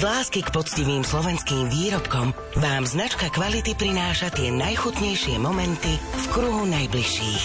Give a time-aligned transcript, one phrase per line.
[0.00, 6.64] Z lásky k poctivým slovenským výrobkom vám značka kvality prináša tie najchutnejšie momenty v kruhu
[6.64, 7.44] najbližších.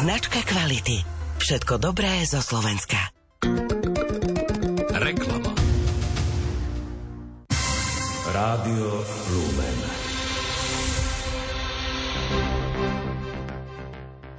[0.00, 1.04] Značka kvality.
[1.36, 2.96] Všetko dobré zo Slovenska.
[4.88, 5.52] Reklama.
[8.32, 8.90] Rádio
[9.36, 9.78] Lumen.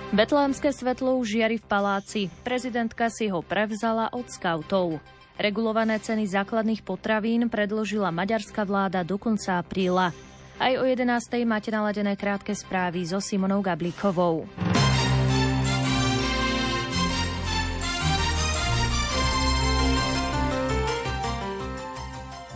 [0.09, 2.33] Betlehemské svetlo už žiari v paláci.
[2.41, 4.97] Prezidentka si ho prevzala od skautov.
[5.37, 10.09] Regulované ceny základných potravín predložila maďarská vláda do konca apríla.
[10.57, 11.05] Aj o 11.
[11.45, 14.49] máte naladené krátke správy so Simonou Gablíkovou.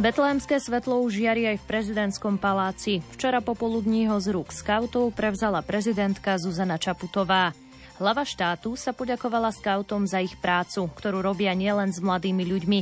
[0.01, 3.05] Betlehemské svetlo už žiari aj v prezidentskom paláci.
[3.13, 7.53] Včera popoludní ho z rúk skautov prevzala prezidentka Zuzana Čaputová.
[8.01, 12.79] Hlava štátu sa poďakovala skautom za ich prácu, ktorú robia nielen s mladými ľuďmi.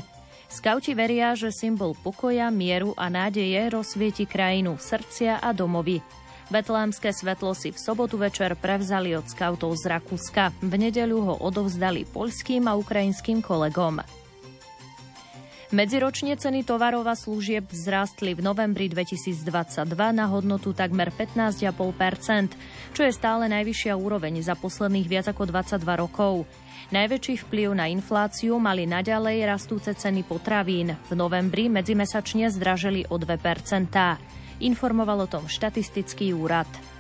[0.48, 6.00] Skauti veria, že symbol pokoja, mieru a nádeje rozsvieti krajinu, srdcia a domovy.
[6.48, 10.56] Betlémske svetlo si v sobotu večer prevzali od skautov z Rakúska.
[10.64, 14.00] V nedeľu ho odovzdali poľským a ukrajinským kolegom.
[15.70, 19.86] Medziročne ceny tovarov a služieb vzrástli v novembri 2022
[20.18, 22.58] na hodnotu takmer 15,5%,
[22.98, 26.50] čo je stále najvyššia úroveň za posledných viac ako 22 rokov.
[26.90, 30.98] Najväčší vplyv na infláciu mali naďalej rastúce ceny potravín.
[31.06, 33.38] V novembri medzimesačne zdražili o 2%.
[34.66, 36.99] Informoval o tom štatistický úrad.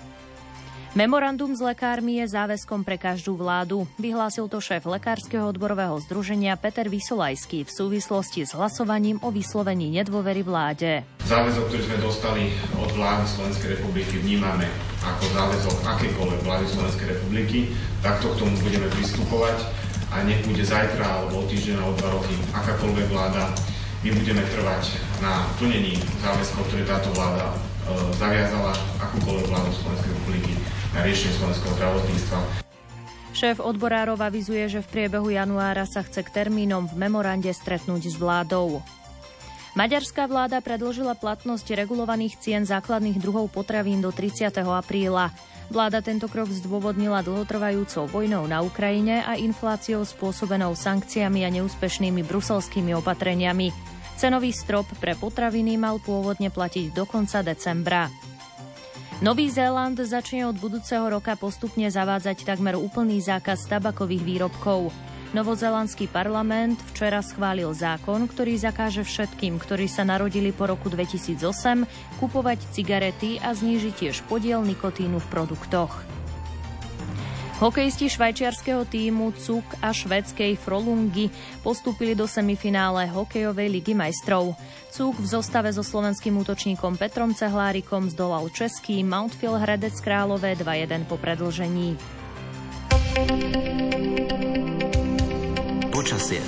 [0.97, 3.85] Memorandum s lekármi je záväzkom pre každú vládu.
[4.01, 10.41] Vyhlásil to šéf Lekárskeho odborového združenia Peter Vysolajský v súvislosti s hlasovaním o vyslovení nedôvery
[10.41, 11.05] vláde.
[11.29, 12.43] Záväzok, ktorý sme dostali
[12.81, 14.65] od vlády Slovenskej republiky, vnímame
[15.05, 17.69] ako záväzok akékoľvek vlády Slovenskej republiky.
[18.01, 19.69] Takto k tomu budeme pristupovať
[20.09, 23.53] a nech bude zajtra alebo o týždeň alebo dva roky akákoľvek vláda.
[24.01, 27.55] My budeme trvať na plnení záväzkov, ktoré táto vláda e,
[28.17, 28.73] zaviazala
[29.05, 30.58] akúkoľvek vládu Slovenskej republiky
[30.93, 32.37] na riešenie slovenského zdravotníctva.
[33.30, 38.15] Šéf odborárov avizuje, že v priebehu januára sa chce k termínom v memorande stretnúť s
[38.17, 38.81] vládou.
[39.77, 44.49] Maďarská vláda predložila platnosť regulovaných cien základných druhov potravín do 30.
[44.65, 45.30] apríla.
[45.69, 52.97] Vláda tento krok zdôvodnila dlhotrvajúcou vojnou na Ukrajine a infláciou spôsobenou sankciami a neúspešnými bruselskými
[52.97, 53.69] opatreniami.
[54.17, 58.09] Cenový strop pre potraviny mal pôvodne platiť do konca decembra.
[59.19, 64.95] Nový Zéland začne od budúceho roka postupne zavádzať takmer úplný zákaz tabakových výrobkov.
[65.35, 71.35] Novozelandský parlament včera schválil zákon, ktorý zakáže všetkým, ktorí sa narodili po roku 2008,
[72.15, 76.18] kupovať cigarety a zníži tiež podiel nikotínu v produktoch.
[77.59, 81.27] Hokejisti švajčiarského týmu CUK a švedskej Frolungy
[81.59, 84.55] postúpili do semifinále hokejovej ligy majstrov.
[84.95, 91.20] CUK v zostave so slovenským útočníkom Petrom Cehlárikom zdolal český Mountfield Hradec Králové 2-1 po
[91.20, 91.99] predlžení.
[95.91, 96.39] Počasie.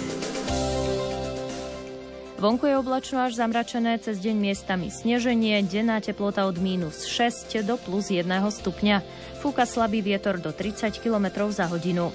[2.42, 7.78] Vonku je oblačno až zamračené, cez deň miestami sneženie, denná teplota od mínus 6 do
[7.78, 9.30] plus 1 stupňa.
[9.42, 12.14] Fúka slabý vietor do 30 km za hodinu.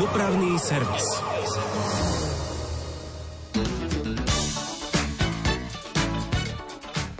[0.00, 1.04] Dopravný servis.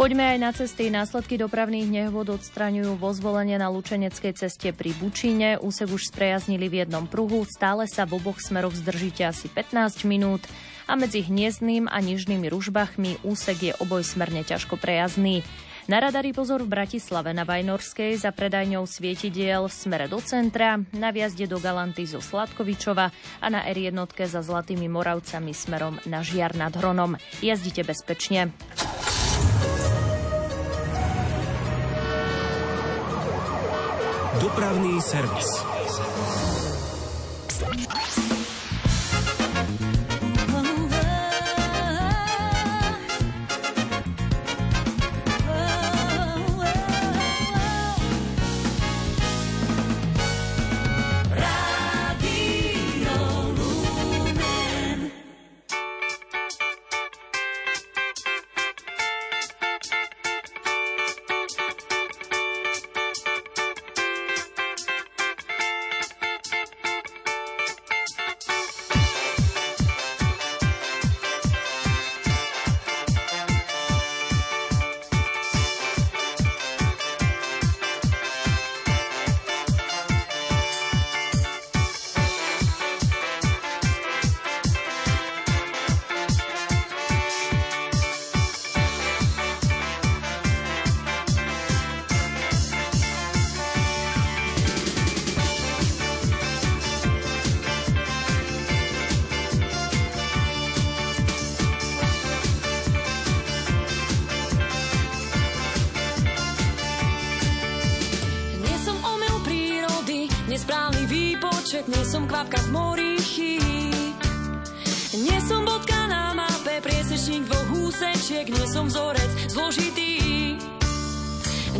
[0.04, 0.92] Poďme aj na cesty.
[0.92, 5.56] Následky dopravných nehôd odstraňujú vo zvolenie na Lučeneckej ceste pri Bučíne.
[5.56, 7.48] Úsek už sprejaznili v jednom pruhu.
[7.48, 10.44] Stále sa v oboch smeroch zdržíte asi 15 minút
[10.84, 15.41] a medzi Hniezdným a Nižnými ružbachmi úsek je obojsmerne ťažko prejazdný.
[15.88, 21.16] Na radari pozor v Bratislave na Vajnorskej za predajňou svietidiel v smere do centra, na
[21.16, 23.09] viazde do Galanty zo Sladkovičova
[23.41, 27.16] a na R1 za Zlatými Moravcami smerom na Žiar nad Hronom.
[27.41, 28.53] Jazdite bezpečne.
[34.44, 35.74] Dopravný servis.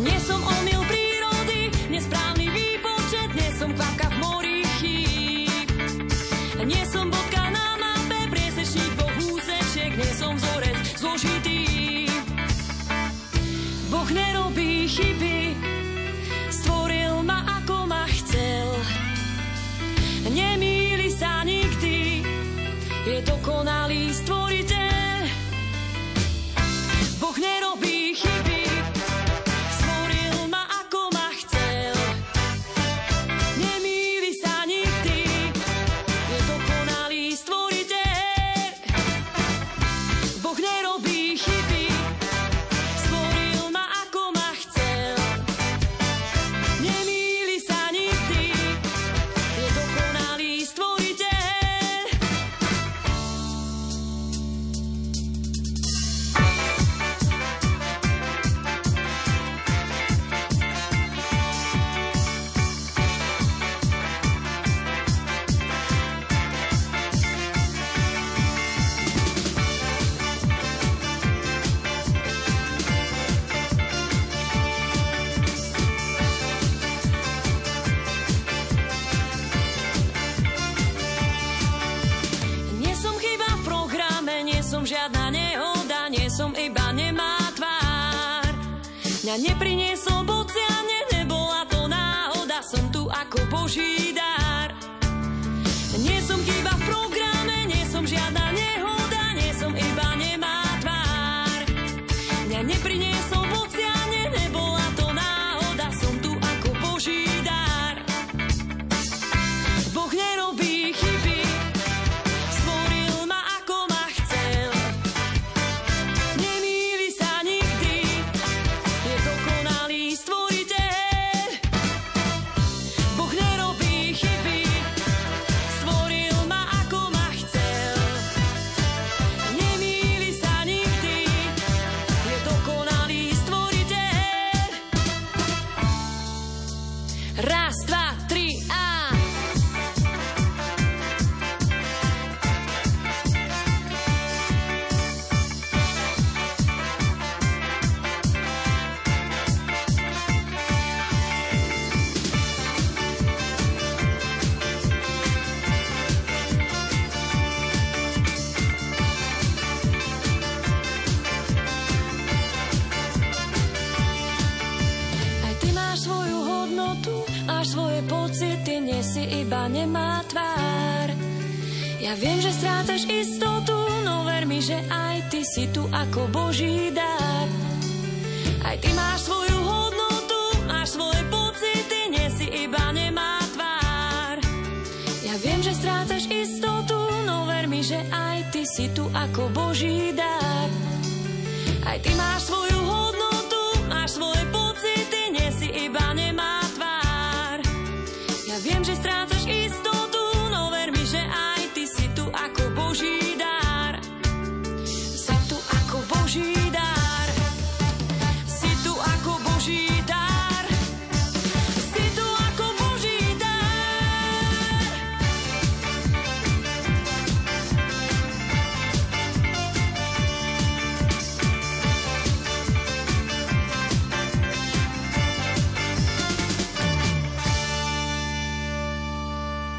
[0.05, 0.74] nie som omyl.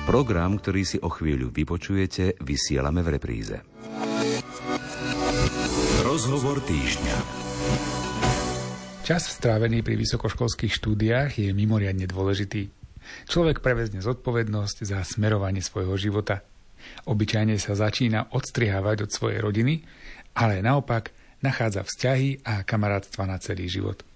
[0.06, 3.58] Program, ktorý si o chvíľu vypočujete, vysielame v repríze.
[6.06, 7.16] Rozhovor týždňa.
[9.02, 12.70] Čas strávený pri vysokoškolských štúdiách je mimoriadne dôležitý.
[13.26, 16.46] Človek prevezne zodpovednosť za smerovanie svojho života.
[17.10, 19.82] Obyčajne sa začína odstrihávať od svojej rodiny,
[20.38, 21.10] ale naopak
[21.42, 24.06] nachádza vzťahy a kamarátstva na celý život.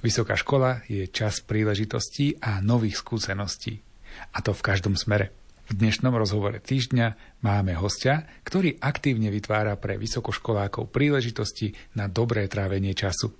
[0.00, 3.91] Vysoká škola je čas príležitostí a nových skúseností.
[4.32, 5.32] A to v každom smere.
[5.70, 12.92] V dnešnom rozhovore týždňa máme hostia, ktorý aktívne vytvára pre vysokoškolákov príležitosti na dobré trávenie
[12.92, 13.32] času.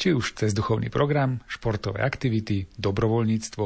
[0.00, 3.64] Či už cez duchovný program, športové aktivity, dobrovoľníctvo,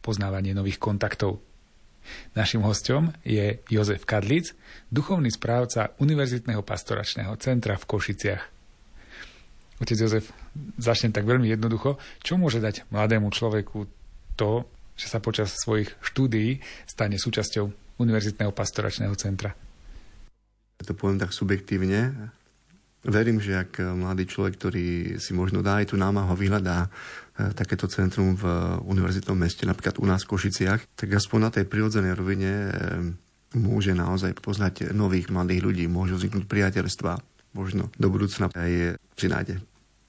[0.00, 1.44] poznávanie nových kontaktov.
[2.34, 4.56] Našim hostom je Jozef Kadlic,
[4.90, 8.42] duchovný správca Univerzitného pastoračného centra v Košiciach.
[9.82, 10.30] Otec Jozef,
[10.78, 11.98] začnem tak veľmi jednoducho.
[12.22, 13.86] Čo môže dať mladému človeku
[14.38, 14.66] to,
[15.02, 19.50] že sa počas svojich štúdií stane súčasťou Univerzitného pastoračného centra?
[20.82, 22.30] To poviem tak subjektívne.
[23.02, 24.86] Verím, že ak mladý človek, ktorý
[25.18, 28.46] si možno dá aj tú námahu, vyhľadá eh, takéto centrum v
[28.86, 32.70] univerzitnom meste, napríklad u nás v Košiciach, tak aspoň na tej prirodzenej rovine eh,
[33.58, 37.12] môže naozaj poznať nových mladých ľudí, môžu vzniknúť priateľstva,
[37.58, 39.58] možno do budúcna aj si nájde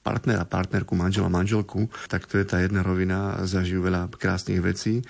[0.04, 5.00] partnera, partnerku, manžela, manželku, tak to je tá jedna rovina, zažijú veľa krásnych vecí.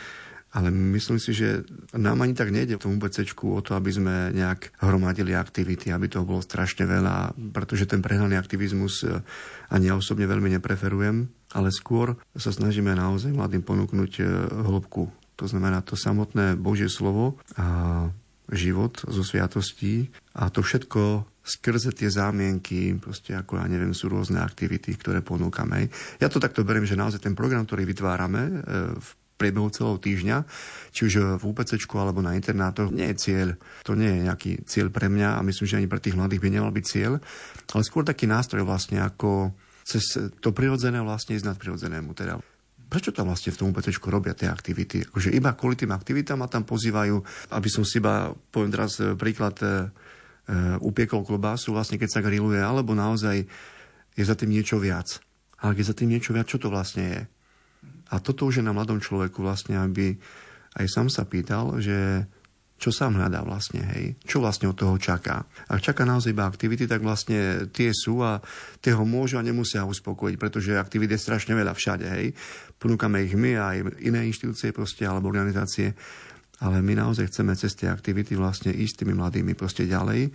[0.54, 1.66] Ale myslím si, že
[1.98, 6.06] nám ani tak nejde v tom UBC o to, aby sme nejak hromadili aktivity, aby
[6.06, 9.18] toho bolo strašne veľa, pretože ten prehnaný aktivizmus eh,
[9.74, 11.26] ani ja osobne veľmi nepreferujem,
[11.58, 14.26] ale skôr sa snažíme naozaj mladým ponúknuť eh,
[14.62, 15.10] hĺbku.
[15.42, 18.06] To znamená to samotné Božie slovo a
[18.54, 24.40] život zo sviatostí a to všetko skrze tie zámienky, proste ako ja neviem, sú rôzne
[24.40, 25.92] aktivity, ktoré ponúkame.
[26.16, 28.52] Ja to takto beriem, že naozaj ten program, ktorý vytvárame e,
[28.96, 30.36] v priebehu celého týždňa,
[30.94, 33.48] či už v UPC alebo na internátoch, nie je cieľ.
[33.84, 36.48] To nie je nejaký cieľ pre mňa a myslím, že ani pre tých mladých by
[36.48, 37.18] nemal byť cieľ,
[37.74, 39.52] ale skôr taký nástroj vlastne, ako
[39.84, 41.58] cez to prirodzené vlastne ísť nad.
[42.16, 42.40] Teda
[42.88, 45.02] prečo tam vlastne v tom UPC robia tie aktivity?
[45.02, 47.16] Akože iba kvôli tým aktivitám ma tam pozývajú,
[47.52, 49.90] aby som si iba, poviem teraz e, príklad, e,
[50.84, 53.48] upiekol klobásu, vlastne keď sa grilluje, alebo naozaj
[54.14, 55.18] je za tým niečo viac.
[55.64, 57.20] Ale keď za tým niečo viac, čo to vlastne je?
[58.12, 60.14] A toto už je na mladom človeku vlastne, aby
[60.76, 62.28] aj sám sa pýtal, že
[62.74, 65.46] čo sám hľadá vlastne, hej, čo vlastne od toho čaká.
[65.70, 68.42] Ak čaká naozaj iba aktivity, tak vlastne tie sú a
[68.82, 72.34] tie ho môžu a nemusia uspokojiť, pretože aktivity je strašne veľa všade, hej.
[72.76, 75.94] Ponúkame ich my a aj iné inštitúcie proste, alebo organizácie,
[76.62, 80.30] ale my naozaj chceme cez tie aktivity vlastne ísť tými mladými proste ďalej,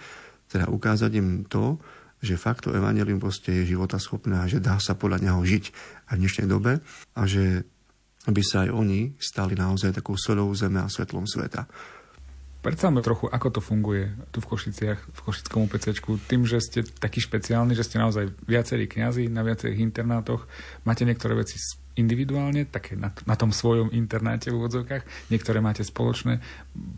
[0.49, 1.77] teda ukázať im to,
[2.19, 5.63] že fakt to evanelium proste je schopné a že dá sa podľa neho žiť
[6.11, 6.83] aj v dnešnej dobe
[7.15, 7.63] a že
[8.27, 11.63] aby sa aj oni stali naozaj takou solou zeme a svetlom sveta.
[12.59, 15.95] Predstavme trochu, ako to funguje tu v Košiciach, v Košickom UPC.
[16.27, 20.43] Tým, že ste taký špeciálny, že ste naozaj viacerí kňazi na viacerých internátoch,
[20.83, 21.55] máte niektoré veci
[21.99, 26.39] individuálne, také na, na tom svojom internáte v úvodzovkách, niektoré máte spoločné.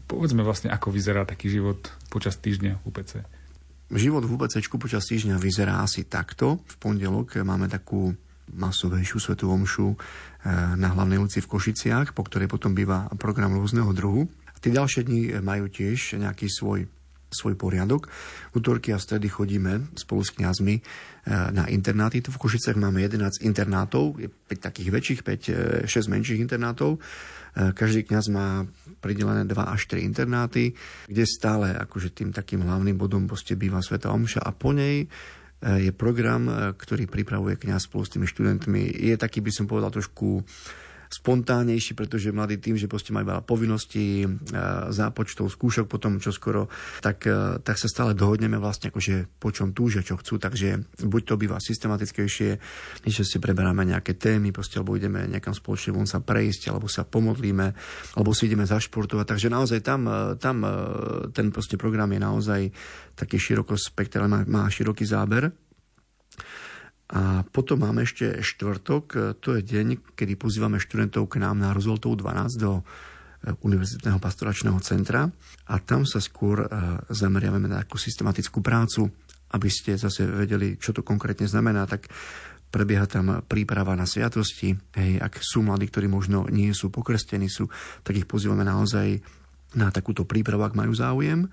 [0.06, 3.12] Povedzme vlastne, ako vyzerá taký život počas týždňa v UPC.
[3.92, 6.64] Život v UPC počas týždňa vyzerá asi takto.
[6.64, 8.16] V pondelok máme takú
[8.52, 9.98] masovejšiu svetú omšu eh,
[10.80, 14.32] na hlavnej ulici v Košiciach, po ktorej potom býva program rôzneho druhu.
[14.62, 16.86] Tie ďalšie dni majú tiež nejaký svoj
[17.32, 18.12] svoj poriadok.
[18.52, 20.84] Útorky a stredy chodíme spolu s kňazmi
[21.30, 22.22] na internáty.
[22.22, 26.98] Tu v Košicech máme 11 internátov, 5 takých väčších, 5, 6 e, menších internátov.
[26.98, 27.00] E,
[27.78, 28.66] každý kňaz má
[29.06, 30.74] pridelené 2 až 3 internáty,
[31.06, 35.06] kde stále akože tým takým hlavným bodom poste býva Sveta Omša a po nej
[35.62, 38.82] je program, ktorý pripravuje kňaz spolu s tými študentmi.
[38.98, 40.42] Je taký, by som povedal, trošku
[41.12, 44.28] spontánnejší, pretože mladí tým, že proste majú veľa povinností, e,
[44.96, 46.72] zápočtov, skúšok potom čo skoro,
[47.04, 51.22] tak, e, tak sa stále dohodneme vlastne akože po čom túžia, čo chcú, takže buď
[51.28, 52.50] to býva systematickejšie,
[53.04, 57.04] že si preberáme nejaké témy, proste, alebo ideme nejakam spoločne von sa prejsť, alebo sa
[57.04, 57.68] pomodlíme,
[58.16, 60.64] alebo si ideme zašportovať, takže naozaj tam, e, tam
[61.36, 62.62] ten proste program je naozaj
[63.20, 65.52] taký široko spektrálny, má, má široký záber
[67.12, 72.16] a potom máme ešte štvrtok, to je deň, kedy pozývame študentov k nám na Rozvoltov
[72.16, 72.84] 12 do e,
[73.68, 75.28] Univerzitného pastoračného centra
[75.68, 76.68] a tam sa skôr e,
[77.12, 79.12] zameriavame na takú systematickú prácu,
[79.52, 82.08] aby ste zase vedeli, čo to konkrétne znamená, tak
[82.72, 84.72] prebieha tam príprava na sviatosti.
[84.96, 87.68] Hej, ak sú mladí, ktorí možno nie sú pokrstení, sú,
[88.08, 89.20] tak ich pozývame naozaj
[89.76, 91.52] na takúto prípravu, ak majú záujem.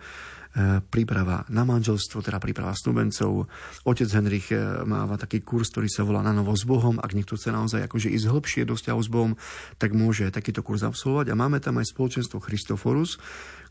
[0.59, 3.47] E, príprava na manželstvo, teda príprava snúbencov.
[3.87, 6.99] Otec Henrich e, máva taký kurz, ktorý sa volá Na novo s Bohom.
[6.99, 9.39] Ak niekto chce naozaj akože ísť hlbšie do vzťahu s Bohom,
[9.79, 11.31] tak môže takýto kurz absolvovať.
[11.31, 13.23] A máme tam aj spoločenstvo Christoforus,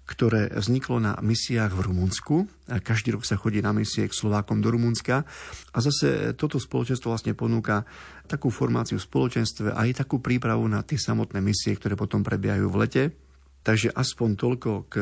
[0.08, 2.36] ktoré vzniklo na misiách v Rumunsku.
[2.72, 5.28] Každý rok sa chodí na misie k Slovákom do Rumunska.
[5.76, 7.84] A zase toto spoločenstvo vlastne ponúka
[8.32, 12.72] takú formáciu v spoločenstve a aj takú prípravu na tie samotné misie, ktoré potom prebiehajú
[12.72, 13.04] v lete.
[13.68, 14.96] Takže aspoň toľko k,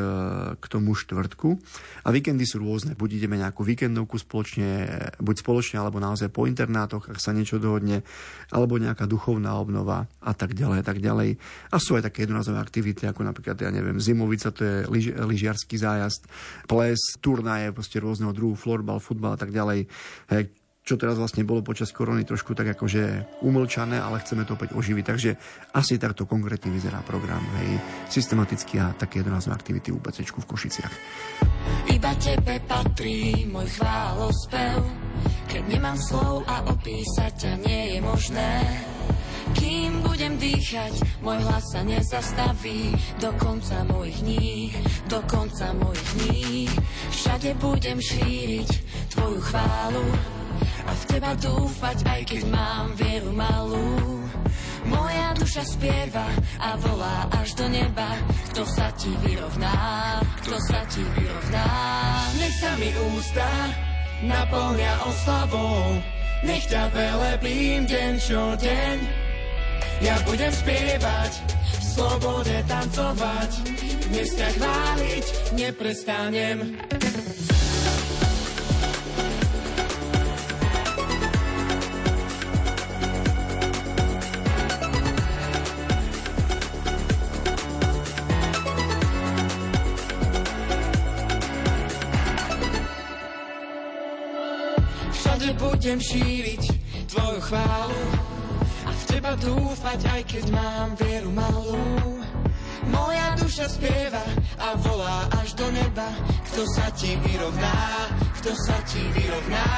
[0.58, 1.54] k tomu štvrtku.
[2.02, 2.98] A víkendy sú rôzne.
[2.98, 4.90] Buď ideme nejakú víkendovku spoločne,
[5.22, 8.02] buď spoločne, alebo naozaj po internátoch, ak sa niečo dohodne,
[8.50, 11.38] alebo nejaká duchovná obnova a tak ďalej, tak ďalej.
[11.70, 15.78] A sú aj také jednorazové aktivity, ako napríklad, ja neviem, zimovica, to je lyž, lyžiarský
[15.78, 16.26] zájazd,
[16.66, 19.86] ples, turnaje, proste rôzneho druhu, florbal, futbal a tak ďalej.
[20.34, 20.50] Hej,
[20.86, 25.04] čo teraz vlastne bolo počas korony trošku tak akože umlčané, ale chceme to opäť oživiť.
[25.04, 25.32] Takže
[25.74, 27.82] asi takto konkrétne vyzerá program, hej,
[28.13, 30.94] systematicky a také jednázve aktivity v UPC v Košiciach.
[31.89, 34.77] Iba tebe patrí môj chválospev,
[35.50, 38.51] keď nemám slov a opísať ťa nie je možné.
[39.58, 44.74] Kým budem dýchať, môj hlas sa nezastaví do konca mojich dní,
[45.10, 46.70] do konca mojich dní.
[47.10, 48.70] Všade budem šíriť
[49.13, 50.35] tvoju chválu
[50.86, 54.22] a v teba dúfať, aj keď mám vieru malú.
[54.86, 56.30] Moja duša spieva
[56.62, 58.10] a volá až do neba,
[58.54, 61.68] kto sa ti vyrovná, kto sa ti vyrovná.
[62.38, 63.50] Nech sa mi ústa
[64.22, 65.98] naplňa oslavou,
[66.46, 68.98] nech ťa velebím deň čo deň.
[70.06, 71.34] Ja budem spievať,
[71.65, 73.51] v slobode tancovať,
[74.12, 75.25] dnes ťa chváliť
[75.56, 76.77] neprestanem.
[95.86, 96.63] Budem šíriť
[97.13, 98.04] tvoju chválu
[98.89, 101.77] a v teba dúfať, aj keď mám vieru malú.
[102.89, 104.25] Moja duša spieva
[104.58, 106.10] a volá až do neba,
[106.50, 108.10] kto sa ti vyrovná,
[108.42, 109.70] kto sa ti vyrovná.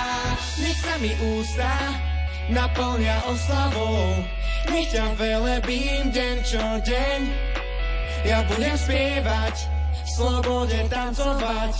[0.63, 1.75] Nech sa mi ústa
[2.55, 4.23] naplňa oslavou,
[4.71, 7.19] nech ťa velebím deň čo deň.
[8.23, 9.55] Ja budem spievať,
[10.07, 11.75] slobode tancovať,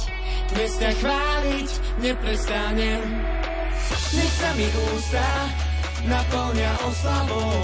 [0.51, 1.69] ťa chváliť
[2.03, 3.36] neprestanem.
[3.87, 5.27] Nech sa mi ústa
[6.07, 7.59] naplňa oslavou,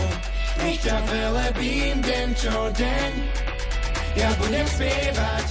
[0.64, 3.12] nech ťa velebím deň čo deň.
[4.14, 5.48] Ja budem spievať,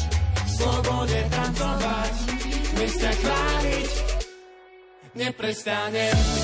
[0.47, 2.15] slobode tancovať,
[2.77, 3.91] dnes ťa chváliť,
[5.19, 6.42] neprestanem.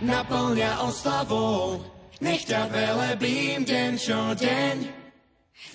[0.00, 1.84] Naplňa oslavou.
[2.20, 4.76] Nech ťa velebím deň čo deň.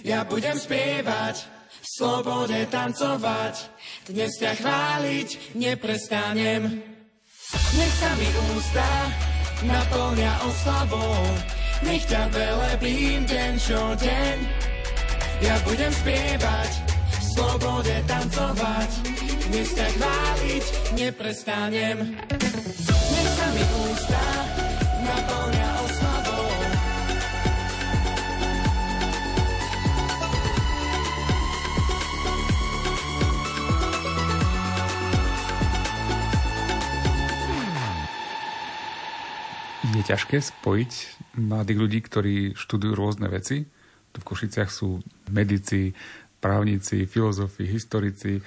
[0.06, 1.46] Ja budem spievať,
[1.82, 3.70] v slobode tancovať.
[4.10, 6.82] Dnes ťa chváliť neprestanem.
[7.78, 8.90] Nech sa mi ústa
[9.66, 11.22] naplňa oslavou.
[11.86, 14.38] Nech ťa velebím deň čo deň.
[15.44, 16.72] Ja budem spievať,
[17.10, 18.90] v slobode tancovať.
[19.50, 20.66] Dnes ťa chváliť
[20.98, 21.98] neprestanem.
[40.06, 40.92] Ťažké spojiť
[41.42, 43.66] mladých ľudí, ktorí študujú rôzne veci.
[44.14, 45.02] Tu v Košiciach sú
[45.34, 45.98] medici,
[46.46, 48.38] právnici, filozofi, historici,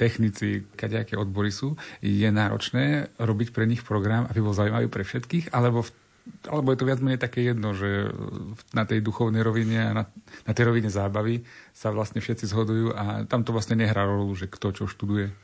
[0.00, 5.52] technici, kadejaké odbory sú, je náročné robiť pre nich program, aby bol zaujímavý pre všetkých,
[5.52, 5.92] alebo v
[6.46, 8.06] alebo je to viac menej také jedno, že
[8.70, 10.04] na tej duchovnej rovine a na,
[10.46, 11.42] na tej rovine zábavy
[11.74, 15.34] sa vlastne všetci zhodujú a tam to vlastne nehrá rolu, že kto čo študuje.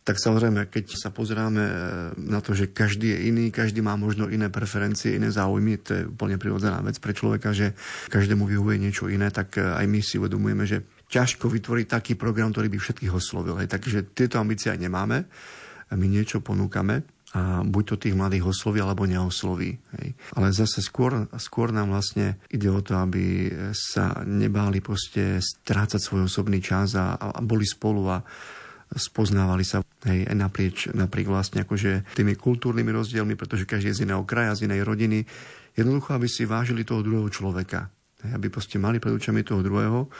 [0.00, 1.64] Tak samozrejme, keď sa pozeráme
[2.16, 6.02] na to, že každý je iný, každý má možno iné preferencie, iné záujmy, to je
[6.08, 7.76] úplne prirodzená vec pre človeka, že
[8.08, 12.70] každému vyhovuje niečo iné, tak aj my si uvedomujeme, že ťažko vytvoriť taký program, ktorý
[12.70, 13.58] by všetkých oslovil.
[13.58, 13.68] Hej.
[13.68, 15.26] Takže tieto ambície aj nemáme.
[15.90, 19.78] My niečo ponúkame a buď to tých mladých osloví, alebo neosloví.
[19.98, 20.08] Hej.
[20.34, 26.26] Ale zase skôr, skôr nám vlastne ide o to, aby sa nebáli proste strácať svoj
[26.26, 28.18] osobný čas a, a boli spolu a
[28.90, 34.26] spoznávali sa hej, naprieč, napriek vlastne akože tými kultúrnymi rozdielmi, pretože každý je z iného
[34.26, 35.22] kraja, z inej rodiny.
[35.78, 37.86] Jednoducho, aby si vážili toho druhého človeka.
[38.26, 40.10] Hej, aby proste mali pred očami toho druhého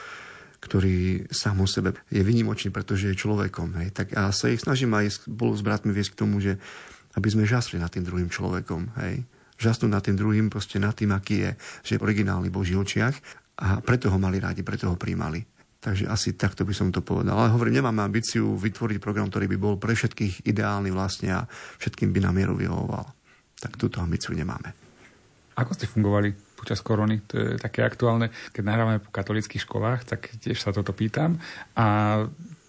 [0.61, 3.81] ktorý sám o sebe je vynimočný, pretože je človekom.
[3.81, 3.87] Hej.
[3.97, 6.61] Tak a sa ich snažím aj spolu s bratmi viesť k tomu, že
[7.17, 8.93] aby sme žasli nad tým druhým človekom.
[9.01, 9.25] Hej.
[9.57, 13.13] Žasnúť nad tým druhým, proste nad tým, aký je, že je originálny Boží očiach
[13.61, 15.41] a preto ho mali rádi, preto ho príjmali.
[15.81, 17.41] Takže asi takto by som to povedal.
[17.41, 21.41] Ale hovorím, nemáme ambíciu vytvoriť program, ktorý by bol pre všetkých ideálny vlastne a
[21.81, 23.09] všetkým by na mieru vyhovoval.
[23.57, 24.77] Tak túto ambíciu nemáme.
[25.57, 28.29] Ako ste fungovali počas korony, to je také aktuálne.
[28.53, 31.41] Keď nahrávame po katolických školách, tak tiež sa toto pýtam.
[31.73, 32.21] A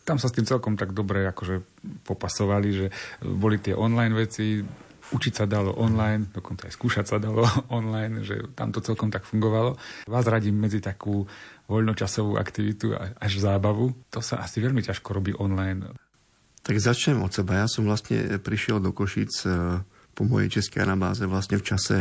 [0.09, 1.61] tam sa s tým celkom tak dobre akože
[2.09, 2.87] popasovali, že
[3.21, 4.65] boli tie online veci,
[5.13, 7.45] učiť sa dalo online, dokonca aj skúšať sa dalo
[7.79, 9.77] online, že tam to celkom tak fungovalo.
[10.09, 11.29] Vás radím medzi takú
[11.69, 13.93] voľnočasovú aktivitu až zábavu.
[14.11, 15.93] To sa asi veľmi ťažko robí online.
[16.63, 17.63] Tak začnem od seba.
[17.63, 19.83] Ja som vlastne prišiel do Košic e,
[20.15, 21.97] po mojej českej anabáze vlastne v čase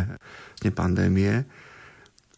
[0.69, 1.49] pandémie.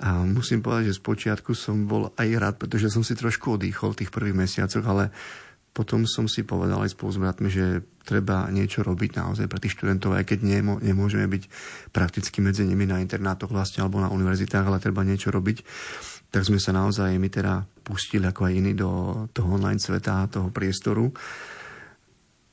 [0.02, 3.94] A musím povedať, že z počiatku som bol aj rád, pretože som si trošku odýchol
[3.94, 5.14] v tých prvých mesiacoch, ale
[5.74, 9.74] potom som si povedal aj spolu s bratmi, že treba niečo robiť naozaj pre tých
[9.74, 10.40] študentov, aj keď
[10.86, 11.44] nemôžeme byť
[11.90, 15.66] prakticky medzi nimi na internátoch vlastne alebo na univerzitách, ale treba niečo robiť.
[16.30, 18.90] Tak sme sa naozaj my teda pustili ako aj iní do
[19.34, 21.10] toho online sveta, toho priestoru.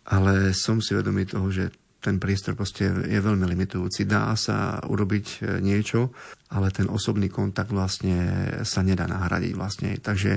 [0.09, 1.68] Ale som si vedomý toho, že
[2.01, 4.09] ten priestor proste je veľmi limitujúci.
[4.09, 6.17] Dá sa urobiť e, niečo,
[6.57, 9.93] ale ten osobný kontakt vlastne sa nedá nahradiť vlastne.
[10.01, 10.33] Takže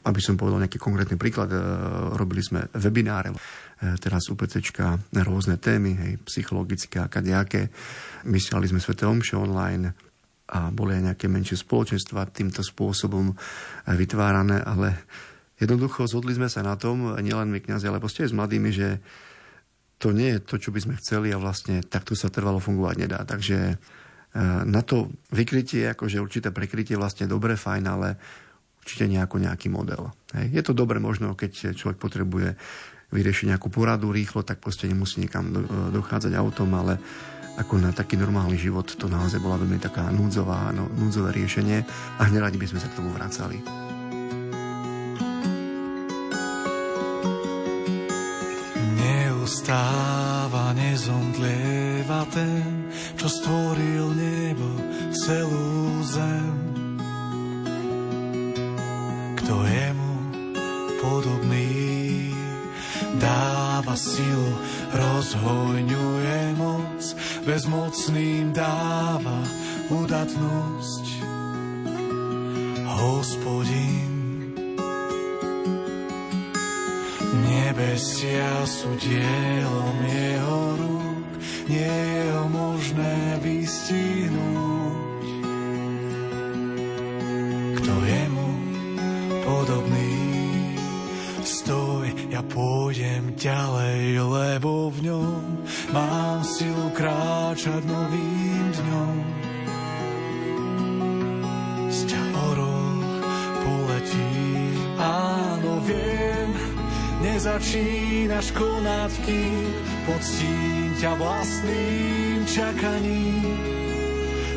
[0.00, 1.58] aby som povedal nejaký konkrétny príklad, e,
[2.14, 3.36] robili sme webináre, e,
[3.98, 7.68] teraz UPCčka, rôzne témy, hej, psychologické a kadejaké.
[8.30, 9.92] Mysleli sme Svete Omše online
[10.50, 13.30] a boli aj nejaké menšie spoločenstva týmto spôsobom
[13.86, 15.06] vytvárané, ale
[15.62, 18.98] jednoducho zhodli sme sa na tom, nielen my kniazy, ale proste aj s mladými, že
[20.00, 23.20] to nie je to, čo by sme chceli a vlastne takto sa trvalo fungovať nedá.
[23.28, 23.74] Takže e,
[24.64, 28.16] na to vykrytie, akože určité prekrytie vlastne dobre, fajn, ale
[28.80, 30.08] určite nejako nejaký model.
[30.32, 30.56] Hej.
[30.56, 32.56] Je to dobre možno, keď človek potrebuje
[33.12, 35.60] vyriešiť nejakú poradu rýchlo, tak proste nemusí nikam e,
[35.92, 36.96] dochádzať autom, ale
[37.60, 41.84] ako na taký normálny život to naozaj bola veľmi taká núdzová, no, núdzové riešenie
[42.16, 43.89] a neradi by sme sa k tomu vracali.
[49.70, 54.66] Stáva, nezomdlieva ten, čo stvoril nebo
[55.14, 56.58] celú zem.
[59.38, 60.14] Kto je mu
[60.98, 61.70] podobný,
[63.22, 64.58] dáva silu,
[64.90, 67.00] rozhojňuje moc,
[67.46, 69.38] bezmocným dáva
[69.86, 71.06] udatnosť.
[72.90, 74.09] Hospodin
[77.30, 81.28] Nebesia sú dielom jeho rúk,
[81.70, 85.26] nie je ho možné vystihnúť.
[87.78, 88.50] Kto je mu
[89.46, 90.14] podobný?
[91.46, 95.42] Stoj, ja pôjdem ďalej, lebo v ňom
[95.94, 99.40] mám silu kráčať novým dňom.
[107.40, 109.72] Nezačínaš konať, kým
[110.04, 113.56] poctím ťa vlastným čakaním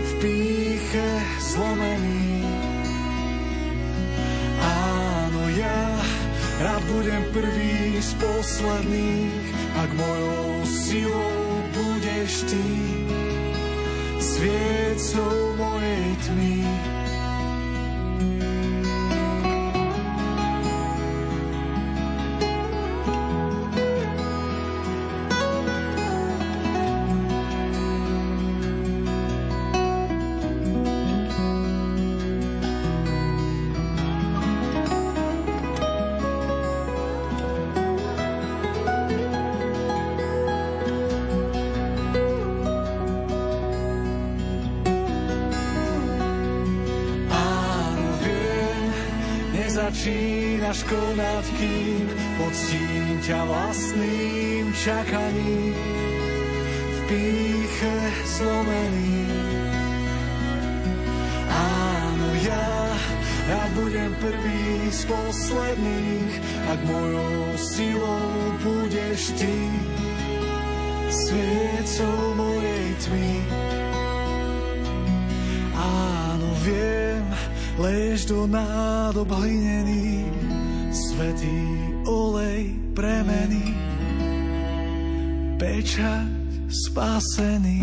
[0.04, 2.44] v píche zlomený.
[4.60, 5.96] Áno, ja
[6.60, 9.48] rád budem prvý z posledných,
[9.80, 11.40] ak mojou silou
[11.72, 12.68] budeš ty,
[14.20, 16.68] sviecou mojej tmy.
[54.84, 55.72] Čakaním
[56.92, 57.98] v píche
[58.36, 59.24] zlomený.
[61.48, 62.68] Áno, ja,
[63.48, 66.34] ja budem prvý z posledných,
[66.68, 68.28] ak mojou silou
[68.60, 69.56] budeš ty,
[71.08, 73.34] sviecou mojej tmy.
[75.80, 77.24] Áno, viem,
[77.80, 80.30] Lež do nádob hlinený,
[80.92, 81.93] svetý
[85.74, 86.30] pečať
[86.70, 87.82] spasený.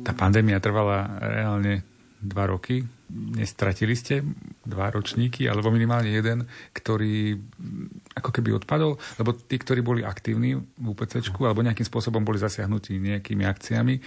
[0.00, 1.84] Tá pandémia trvala reálne
[2.16, 2.80] dva roky.
[3.12, 4.24] Nestratili ste
[4.64, 7.36] dva ročníky, alebo minimálne jeden, ktorý
[8.16, 12.96] ako keby odpadol, lebo tí, ktorí boli aktívni v UPC, alebo nejakým spôsobom boli zasiahnutí
[12.96, 14.00] nejakými akciami,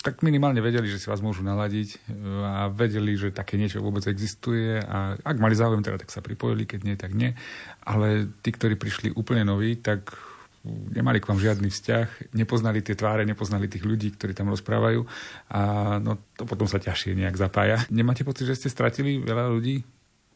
[0.00, 1.96] tak minimálne vedeli, že si vás môžu naladiť e,
[2.40, 6.64] a vedeli, že také niečo vôbec existuje a ak mali záujem, teda tak sa pripojili,
[6.64, 7.36] keď nie, tak nie.
[7.84, 10.16] Ale tí, ktorí prišli úplne noví, tak
[10.64, 15.08] nemali k vám žiadny vzťah, nepoznali tie tváre, nepoznali tých ľudí, ktorí tam rozprávajú
[15.48, 15.60] a
[16.04, 17.80] no, to potom sa ťažšie nejak zapája.
[17.88, 19.80] Nemáte pocit, že ste stratili veľa ľudí?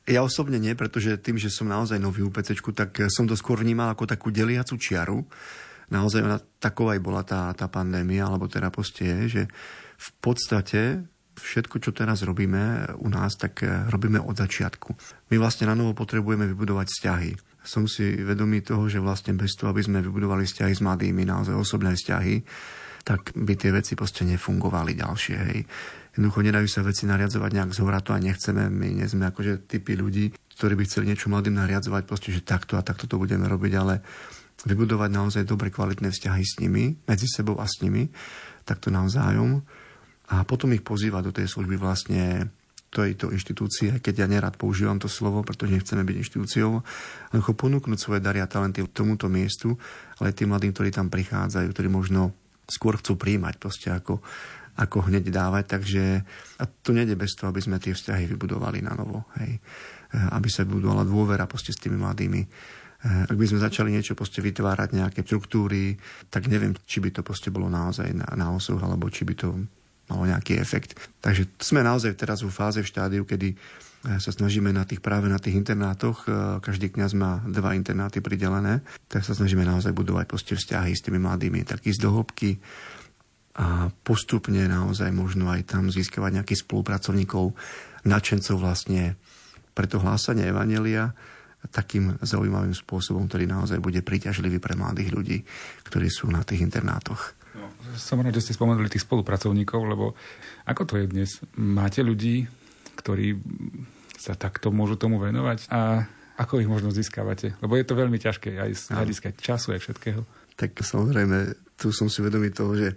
[0.04, 3.92] Ja osobne nie, pretože tým, že som naozaj nový UPC, tak som to skôr vnímal
[3.92, 5.24] ako takú deliacu čiaru
[5.92, 9.42] naozaj ona, taková aj bola tá, tá pandémia, alebo teda proste je, že
[9.98, 14.94] v podstate všetko, čo teraz robíme u nás, tak eh, robíme od začiatku.
[15.34, 17.30] My vlastne na novo potrebujeme vybudovať vzťahy.
[17.64, 21.56] Som si vedomý toho, že vlastne bez toho, aby sme vybudovali vzťahy s mladými, naozaj
[21.56, 22.44] osobné vzťahy,
[23.04, 25.36] tak by tie veci proste nefungovali ďalšie.
[25.36, 25.58] Hej.
[26.16, 28.68] Jednoducho nedajú sa veci nariadzovať nejak z hora, to a nechceme.
[28.68, 32.76] My nie sme akože typy ľudí, ktorí by chceli niečo mladým nariadzovať, proste, že takto
[32.76, 34.00] a takto to budeme robiť, ale
[34.64, 38.08] vybudovať naozaj dobre kvalitné vzťahy s nimi, medzi sebou a s nimi,
[38.64, 39.60] takto navzájom
[40.32, 42.48] a potom ich pozývať do tej služby vlastne
[42.94, 46.78] tejto inštitúcie, keď ja nerad používam to slovo, pretože nechceme byť inštitúciou,
[47.34, 49.74] ale ponúknuť svoje dary a talenty tomuto miestu,
[50.22, 52.30] ale aj tým mladým, ktorí tam prichádzajú, ktorí možno
[52.70, 54.22] skôr chcú príjmať proste ako,
[54.78, 56.22] ako hneď dávať, takže
[56.56, 59.58] a to nejde bez toho, aby sme tie vzťahy vybudovali na novo, hej.
[60.14, 62.46] Aby sa budovala dôvera s tými mladými.
[63.04, 66.00] E, ak by sme začali niečo proste vytvárať, nejaké štruktúry,
[66.32, 69.52] tak neviem, či by to proste bolo naozaj na, na osoch, alebo či by to
[70.08, 70.96] malo nejaký efekt.
[71.20, 73.58] Takže sme naozaj teraz v fáze, v štádiu, kedy eh,
[74.16, 76.32] sa snažíme na tých, práve na tých internátoch, eh,
[76.64, 78.80] každý kňaz má dva internáty pridelené,
[79.12, 82.56] tak sa snažíme naozaj budovať proste vzťahy s tými mladými, tak ísť do hĺbky
[83.54, 87.54] a postupne naozaj možno aj tam získavať nejakých spolupracovníkov,
[88.02, 89.14] nadšencov vlastne
[89.78, 91.14] pre to hlásanie Evanelia
[91.72, 95.38] takým zaujímavým spôsobom, ktorý naozaj bude príťažlivý pre mladých ľudí,
[95.86, 97.36] ktorí sú na tých internátoch.
[97.54, 100.18] No, som rád, že ste spomenuli tých spolupracovníkov, lebo
[100.68, 101.30] ako to je dnes?
[101.56, 102.44] Máte ľudí,
[102.98, 103.38] ktorí
[104.18, 107.54] sa takto môžu tomu venovať a ako ich možno získavate?
[107.62, 110.26] Lebo je to veľmi ťažké aj z hľadiska času, aj všetkého.
[110.58, 112.94] Tak samozrejme, tu som si vedomý toho, že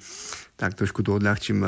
[0.57, 1.61] tak trošku to odľahčím.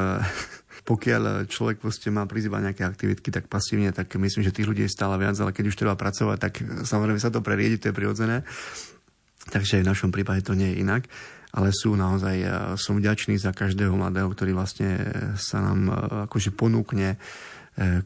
[0.88, 4.96] Pokiaľ človek proste má prizývať nejaké aktivitky tak pasívne, tak myslím, že tých ľudí je
[4.96, 6.54] stále viac, ale keď už treba pracovať, tak
[6.88, 8.48] samozrejme sa to preriedi, to je prirodzené.
[9.50, 11.10] Takže v našom prípade to nie je inak
[11.50, 15.02] ale sú naozaj, e, som vďačný za každého mladého, ktorý vlastne
[15.34, 15.94] sa nám e,
[16.30, 17.18] akože ponúkne
[17.74, 18.06] e,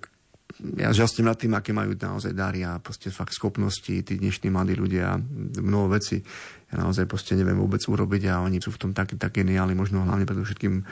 [0.78, 4.78] ja žastím nad tým, aké majú naozaj dary a proste fakt schopnosti, tí dnešní mladí
[4.78, 5.18] ľudia,
[5.60, 6.22] mnoho veci
[6.70, 10.06] ja naozaj proste neviem vôbec urobiť a oni sú v tom tak, tak geniáli, možno
[10.06, 10.86] hlavne predovšetkým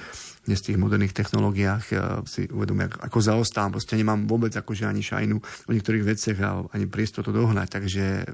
[0.45, 5.06] dnes v tých moderných technológiách ja si uvedomia, ako zaostávam, proste nemám vôbec akože ani
[5.06, 8.25] šajnu o niektorých veciach a ani priestor to dohnať, takže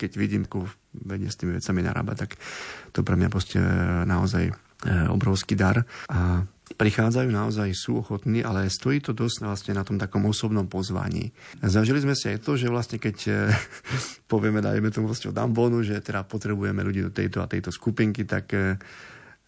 [0.00, 0.64] keď vidím, ako
[0.96, 2.40] vedie s tými vecami narába, tak
[2.96, 3.60] to pre mňa proste
[4.08, 4.52] naozaj e,
[5.12, 5.84] obrovský dar.
[6.08, 6.48] A
[6.80, 11.36] prichádzajú naozaj, sú ochotní, ale stojí to dosť vlastne na tom takom osobnom pozvaní.
[11.60, 13.32] Zažili sme si aj to, že vlastne keď e,
[14.32, 18.24] povieme, dajme tomu vlastne o Dambonu, že teda potrebujeme ľudí do tejto a tejto skupinky,
[18.24, 18.80] tak e,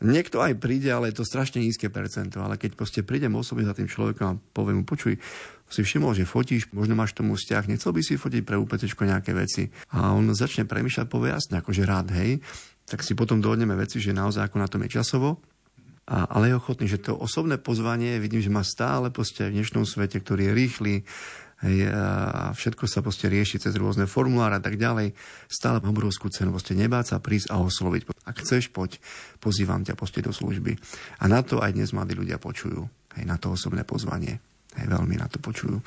[0.03, 2.43] Niekto aj príde, ale je to strašne nízke percento.
[2.43, 5.17] Ale keď proste prídem osobne za tým človekom a poviem mu, počuj,
[5.73, 9.33] si všimol, že fotíš, možno máš tomu vzťah, nechcel by si fotiť pre UPC nejaké
[9.33, 9.73] veci.
[9.97, 12.45] A on začne premýšľať, povie jasne, akože rád, hej,
[12.85, 15.41] tak si potom dohodneme veci, že naozaj ako na tom je časovo,
[16.03, 19.87] a, ale je ochotný, že to osobné pozvanie, vidím, že má stále proste v dnešnom
[19.87, 20.95] svete, ktorý je rýchly,
[21.62, 25.14] a všetko sa proste rieši cez rôzne formuláre a tak ďalej,
[25.46, 28.11] stále má obrovskú cenu, proste nebáť sa prísť a osloviť.
[28.27, 28.98] Ak chceš, poď,
[29.38, 30.75] pozývam ťa proste do služby.
[31.22, 34.42] A na to aj dnes mladí ľudia počujú, hej, na to osobné pozvanie.
[34.75, 35.79] Hej, veľmi na to počujú.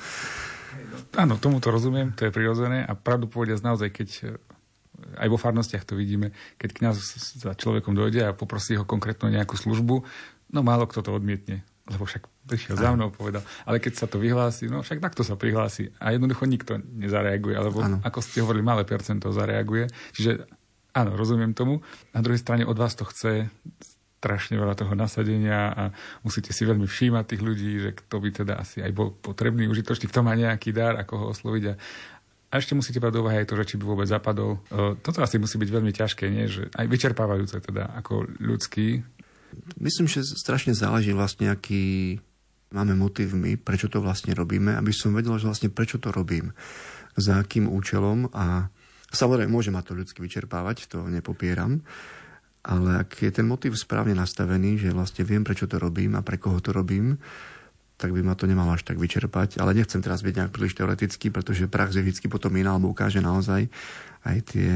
[1.20, 5.36] Áno, tomu to rozumiem, to je prirodzené a pravdu povediac naozaj, keď eh, aj vo
[5.36, 6.96] farnostiach to vidíme, keď kňaz
[7.44, 10.08] za človekom dojde a poprosí ho konkrétnu nejakú službu,
[10.56, 13.46] no málo kto to odmietne, lebo však prišiel za mnou, povedal.
[13.66, 15.94] Ale keď sa to vyhlási, no však takto sa prihlási.
[16.02, 18.02] A jednoducho nikto nezareaguje, alebo ano.
[18.02, 19.86] ako ste hovorili, malé percento zareaguje.
[20.18, 20.50] Čiže
[20.98, 21.86] áno, rozumiem tomu.
[22.10, 23.54] Na druhej strane od vás to chce
[24.18, 25.84] strašne veľa toho nasadenia a
[26.26, 30.10] musíte si veľmi všímať tých ľudí, že kto by teda asi aj bol potrebný, užitočný,
[30.10, 31.74] kto má nejaký dar, ako ho osloviť a
[32.56, 34.64] a ešte musíte brať do úvahy aj to, že či by vôbec zapadol.
[35.04, 36.48] Toto asi musí byť veľmi ťažké, nie?
[36.48, 39.04] Že aj vyčerpávajúce teda ako ľudský.
[39.80, 42.18] Myslím, že strašne záleží vlastne, aký
[42.74, 46.52] máme motiv my, prečo to vlastne robíme, aby som vedel, že vlastne prečo to robím,
[47.16, 48.68] za akým účelom a
[49.16, 51.80] samozrejme môže ma to ľudsky vyčerpávať, to nepopieram,
[52.66, 56.42] ale ak je ten motiv správne nastavený, že vlastne viem, prečo to robím a pre
[56.42, 57.22] koho to robím,
[57.96, 59.62] tak by ma to nemalo až tak vyčerpať.
[59.62, 63.24] Ale nechcem teraz byť nejak príliš teoretický, pretože prax je vždy potom iná, alebo ukáže
[63.24, 63.72] naozaj
[64.26, 64.72] aj, tie,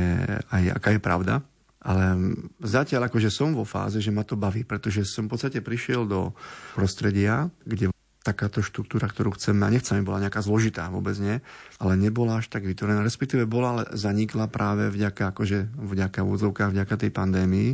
[0.53, 1.43] aj aká je pravda.
[1.79, 6.03] Ale zatiaľ akože som vo fáze, že ma to baví, pretože som v podstate prišiel
[6.03, 6.35] do
[6.75, 11.39] prostredia, kde takáto štruktúra, ktorú chceme, a nechcem, bola nejaká zložitá, vôbec nie,
[11.79, 16.95] ale nebola až tak vytvorená, respektíve bola, ale zanikla práve vďaka, akože vďaka úzovkách, vďaka
[16.99, 17.71] tej pandémii.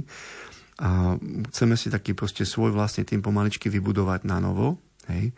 [0.85, 1.17] A
[1.49, 4.77] chceme si taký proste svoj vlastný tým pomaličky vybudovať na novo.
[5.09, 5.33] Hej.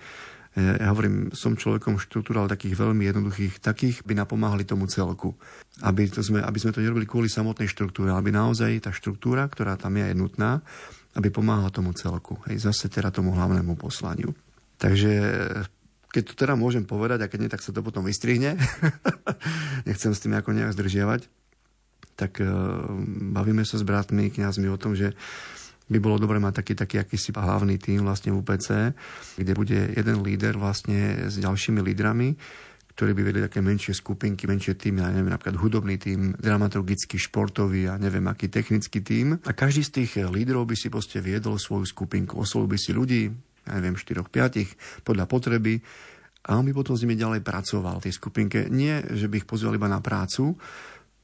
[0.58, 5.38] E, ja hovorím, som človekom štruktúral takých veľmi jednoduchých, takých by napomáhali tomu celku.
[5.86, 9.78] Aby, to sme, aby sme to nerobili kvôli samotnej štruktúre, aby naozaj tá štruktúra, ktorá
[9.78, 10.66] tam je, je nutná,
[11.14, 12.42] aby pomáhala tomu celku.
[12.50, 14.34] Hej, zase teda tomu hlavnému poslaniu.
[14.82, 15.14] Takže
[16.10, 18.58] keď to teda môžem povedať, a keď nie, tak sa to potom vystrihne.
[19.88, 21.30] Nechcem s tým ako nejak zdržiavať.
[22.18, 22.50] Tak uh,
[23.38, 25.14] bavíme sa s bratmi, kňazmi o tom, že
[25.88, 28.92] by bolo dobre mať taký, taký akýsi hlavný tým vlastne v UPC,
[29.40, 32.36] kde bude jeden líder vlastne s ďalšími lídrami,
[32.98, 37.88] ktorí by vedeli také menšie skupinky, menšie týmy, ja neviem, napríklad hudobný tým, dramaturgický, športový
[37.88, 39.38] a neviem aký technický tým.
[39.46, 43.30] A každý z tých lídrov by si proste viedol svoju skupinku, oslovil by si ľudí,
[43.70, 45.78] ja neviem, 4-5 podľa potreby
[46.48, 48.60] a on by potom s nimi ďalej pracoval v tej skupinke.
[48.72, 50.56] Nie, že by ich pozval iba na prácu,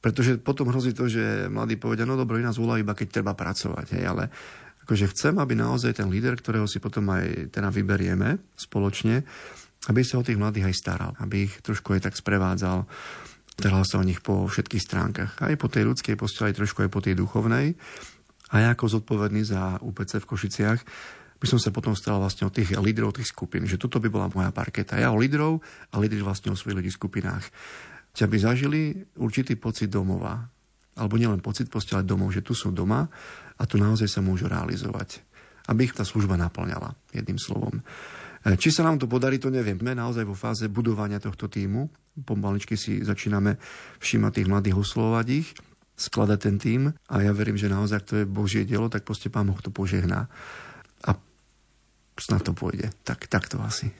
[0.04, 3.96] pretože potom hrozí to, že mladí povedia, no dobro, nás volá iba keď treba pracovať.
[3.96, 4.28] Hej, ale
[4.84, 9.24] akože chcem, aby naozaj ten líder, ktorého si potom aj teda vyberieme spoločne,
[9.88, 12.84] aby sa o tých mladých aj staral, aby ich trošku aj tak sprevádzal,
[13.56, 16.90] staral sa o nich po všetkých stránkach, aj po tej ľudskej posteli, aj trošku aj
[16.92, 17.72] po tej duchovnej.
[18.52, 20.80] A ja ako zodpovedný za UPC v Košiciach
[21.40, 24.28] by som sa potom staral vlastne o tých lídrov tých skupín, že toto by bola
[24.36, 25.00] moja parketa.
[25.00, 27.44] Ja o lídrov a lídry vlastne o svojich ľudí v skupinách
[28.22, 28.80] aby zažili
[29.18, 30.46] určitý pocit domova.
[30.94, 33.10] Alebo nielen pocit, proste ale domov, že tu sú doma
[33.58, 35.26] a tu naozaj sa môžu realizovať.
[35.66, 37.82] Aby ich tá služba naplňala, jedným slovom.
[38.46, 39.80] E, či sa nám to podarí, to neviem.
[39.80, 41.90] Sme naozaj vo fáze budovania tohto týmu.
[42.22, 43.58] Pomaličky si začíname
[43.98, 45.48] všímať tých mladých, oslovať ich,
[45.98, 49.46] skladať ten tým a ja verím, že naozaj, to je Božie dielo, tak proste Pán
[49.46, 50.26] Boh to požehná.
[51.06, 51.10] A
[52.18, 52.90] snad to pôjde.
[53.02, 53.90] Tak, tak to asi.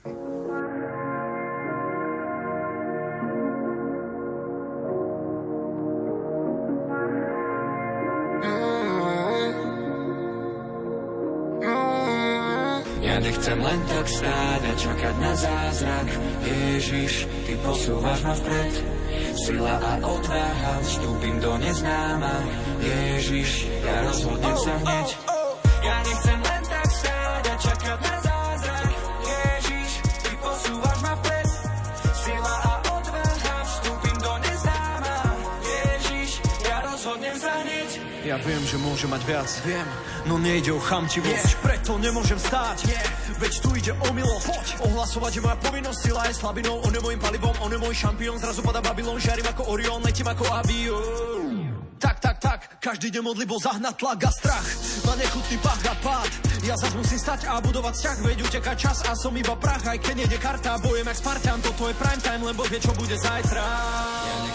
[13.15, 16.09] Chcem len tak stáť a čakať na zázrak.
[16.43, 18.75] Ježiš, Ty posúvaš ma vpred.
[19.37, 22.35] Sila a odvaha, vstúpim do neznáma.
[22.81, 25.09] Ježiš, ja rozhodnem sa hneď.
[25.85, 28.91] Ja nechcem len tak stáť a čakať na zázrak.
[29.23, 29.91] Ježiš,
[30.25, 31.49] Ty posúvaš ma vpred.
[32.17, 35.17] Sila a odvaha, vstúpim do neznáma.
[35.63, 36.31] Ježiš,
[36.65, 37.91] ja rozhodnem sa hneď.
[38.25, 39.85] Ja viem, že môže mať viac, viem,
[40.27, 41.63] no nejde o chamtivosť yeah.
[41.65, 44.47] Preto nemôžem stáť, yeah Veď tu ide o milosť.
[44.47, 44.67] Poď.
[44.87, 48.39] Ohlasovať je moja povinnosť, sila je slabinou On je môjim palivom, on je môj šampión.
[48.39, 53.49] Zrazu pada Babylon, žiarím ako Orion Letím ako avión tak, tak, tak, každý deň modli
[53.49, 54.67] bol zahnať tlak a strach.
[55.09, 56.31] Má nechutný pach a pád.
[56.69, 59.89] Ja zas musím stať a budovať vzťah Veď uteká čas a som iba prach.
[59.89, 61.65] Aj keď nejde karta, bojem jak Spartan.
[61.65, 63.65] Toto je prime time, lebo vie čo bude zajtra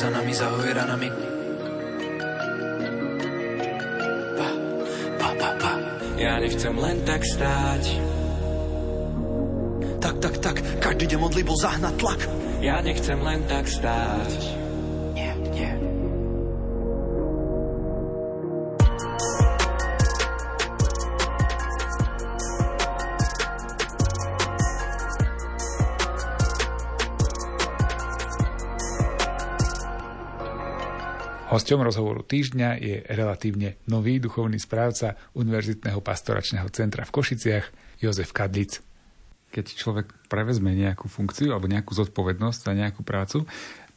[0.00, 1.08] za nami, za ranami.
[4.32, 4.48] Pa,
[5.20, 5.72] pa, pa, pa.
[6.16, 7.84] Ja nechcem len tak stáť.
[10.00, 12.20] Tak, tak, tak, každý deň modlí bol zahnať tlak.
[12.64, 14.59] Ja nechcem len tak stáť.
[31.50, 37.66] Hosťom rozhovoru týždňa je relatívne nový duchovný správca Univerzitného pastoračného centra v Košiciach
[37.98, 38.78] Jozef Kadlic.
[39.50, 43.50] Keď človek prevezme nejakú funkciu alebo nejakú zodpovednosť za nejakú prácu,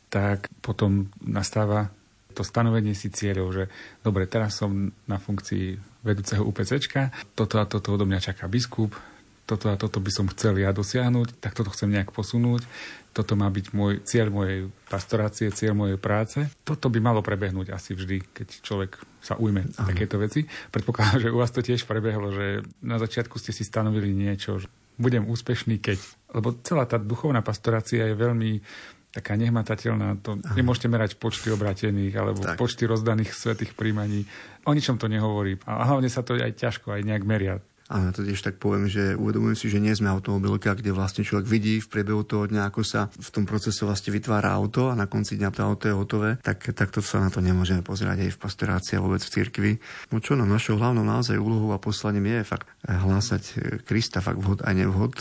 [0.09, 1.93] tak potom nastáva
[2.33, 3.63] to stanovenie si cieľov, že
[4.01, 8.97] dobre, teraz som na funkcii vedúceho UPCčka, toto a toto odo mňa čaká biskup,
[9.45, 12.65] toto a toto by som chcel ja dosiahnuť, tak toto chcem nejak posunúť,
[13.13, 16.41] toto má byť môj cieľ mojej pastorácie, cieľ mojej práce.
[16.65, 19.93] Toto by malo prebehnúť asi vždy, keď človek sa ujme Aha.
[19.93, 20.43] takéto veci.
[20.73, 24.67] Predpokladám, že u vás to tiež prebehlo, že na začiatku ste si stanovili niečo, že
[24.97, 26.01] budem úspešný, keď...
[26.33, 28.65] Lebo celá tá duchovná pastorácia je veľmi
[29.13, 30.17] taká nehmatateľná.
[30.25, 30.57] To Aha.
[30.57, 32.57] nemôžete merať počty obratených alebo tak.
[32.57, 34.25] počty rozdaných svetých príjmaní.
[34.65, 35.61] O ničom to nehovorí.
[35.69, 37.61] A hlavne sa to aj ťažko aj nejak meria.
[37.91, 41.43] A to tiež tak poviem, že uvedomujem si, že nie sme automobilka, kde vlastne človek
[41.43, 45.11] vidí v priebehu toho dňa, ako sa v tom procese vlastne vytvára auto a na
[45.11, 48.41] konci dňa to auto je hotové, tak takto sa na to nemôžeme pozerať aj v
[48.41, 49.71] pastorácii a vôbec v cirkvi.
[50.15, 53.43] No čo no, našou hlavnou naozaj úlohou a poslaním je fakt hlásať
[53.83, 55.19] Krista, fakt vhod a nevhod,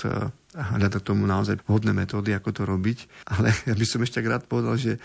[0.52, 2.98] a hľadať tomu naozaj vhodné metódy, ako to robiť.
[3.32, 5.00] Ale ja by som ešte rád povedal, že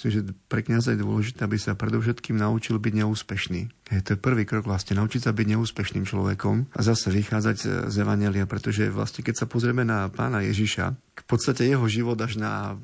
[0.00, 3.68] Myslím, že pre kniaza je dôležité, aby sa predovšetkým naučil byť neúspešný.
[3.92, 7.94] Je to je prvý krok vlastne, naučiť sa byť neúspešným človekom a zase vychádzať z
[8.00, 12.80] Evangelia, pretože vlastne keď sa pozrieme na pána Ježiša, v podstate jeho život až na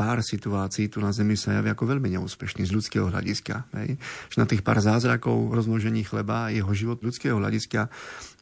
[0.00, 3.68] pár situácií tu na Zemi sa javí ako veľmi neúspešný z ľudského hľadiska.
[3.76, 4.00] Hej?
[4.32, 7.92] Že na tých pár zázrakov rozmnožení chleba jeho život ľudského hľadiska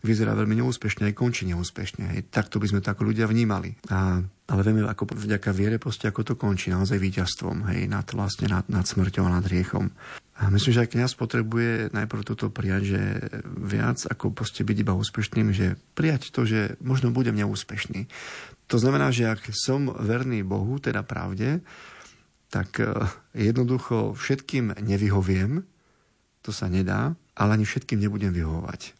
[0.06, 2.14] vyzerá veľmi neúspešne aj končí neúspešne.
[2.14, 2.30] Hej?
[2.30, 3.74] Takto by sme to ako ľudia vnímali.
[3.90, 7.90] A, ale vieme, ako vďaka viere proste, ako to končí naozaj víťazstvom hej?
[7.90, 9.90] Nad, vlastne nad, nad smrťou a nad riechom.
[10.38, 13.00] A myslím, že aj kniaz potrebuje najprv toto prijať, že
[13.42, 18.06] viac ako byť iba úspešným, že prijať to, že možno budem neúspešný.
[18.68, 21.64] To znamená, že ak som verný Bohu, teda pravde,
[22.52, 22.92] tak e,
[23.32, 25.64] jednoducho všetkým nevyhoviem,
[26.44, 28.96] to sa nedá, ale ani všetkým nebudem vyhovovať.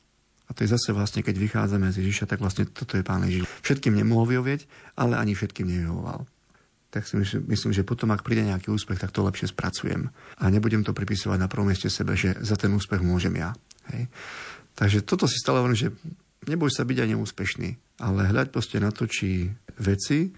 [0.49, 3.45] A to je zase vlastne, keď vychádzame z Ježiša, tak vlastne toto je Pán Ježiš.
[3.61, 4.65] Všetkým nemohol vyhovieť,
[4.97, 6.25] ale ani všetkým nevyhovoval.
[6.89, 10.09] Tak si myslím, že potom, ak príde nejaký úspech, tak to lepšie spracujem.
[10.41, 13.53] A nebudem to pripisovať na prvom mieste sebe, že za ten úspech môžem ja.
[13.93, 14.09] Hej.
[14.73, 15.93] Takže toto si stále hovorím, že
[16.47, 17.71] neboj sa byť aj neúspešný,
[18.05, 20.31] ale hľaď proste na to, či veci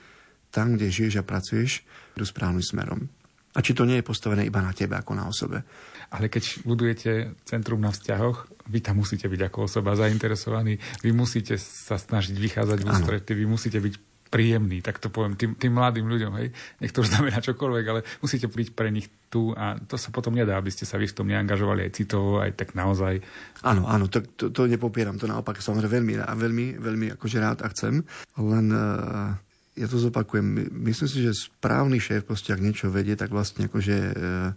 [0.50, 1.84] tam, kde žiješ a pracuješ,
[2.16, 3.06] idú správnym smerom.
[3.50, 5.66] A či to nie je postavené iba na tebe ako na osobe.
[6.14, 11.58] Ale keď budujete centrum na vzťahoch, vy tam musíte byť ako osoba zainteresovaní, vy musíte
[11.58, 13.94] sa snažiť vychádzať v ústrety, vy musíte byť
[14.30, 16.54] príjemný, tak to poviem tým, tým mladým ľuďom, hej.
[16.78, 20.54] Nech to znamená čokoľvek, ale musíte príť pre nich tu a to sa potom nedá,
[20.54, 23.18] aby ste sa vy v tom neangažovali aj citovo, aj tak naozaj.
[23.66, 27.68] Áno, áno, to, to, to nepopieram, to naopak samozrejme veľmi, veľmi, veľmi akože rád a
[27.74, 28.06] chcem,
[28.38, 29.34] len uh,
[29.74, 33.96] ja to zopakujem, myslím si, že správny šéf proste, ak niečo vedie, tak vlastne akože
[34.14, 34.54] uh,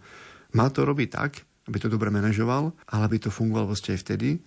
[0.53, 4.37] má to robiť tak, aby to dobre manažoval, ale aby to fungovalo vlastne aj vtedy,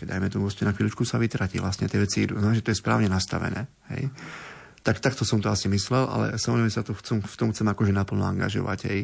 [0.00, 3.10] keď dajme tomu na chvíľučku sa vytratí vlastne tie veci, no, že to je správne
[3.12, 3.68] nastavené.
[3.92, 4.08] Hej.
[4.80, 7.92] Tak takto som to asi myslel, ale samozrejme sa to chcem, v tom chcem akože
[7.92, 8.98] naplno angažovať aj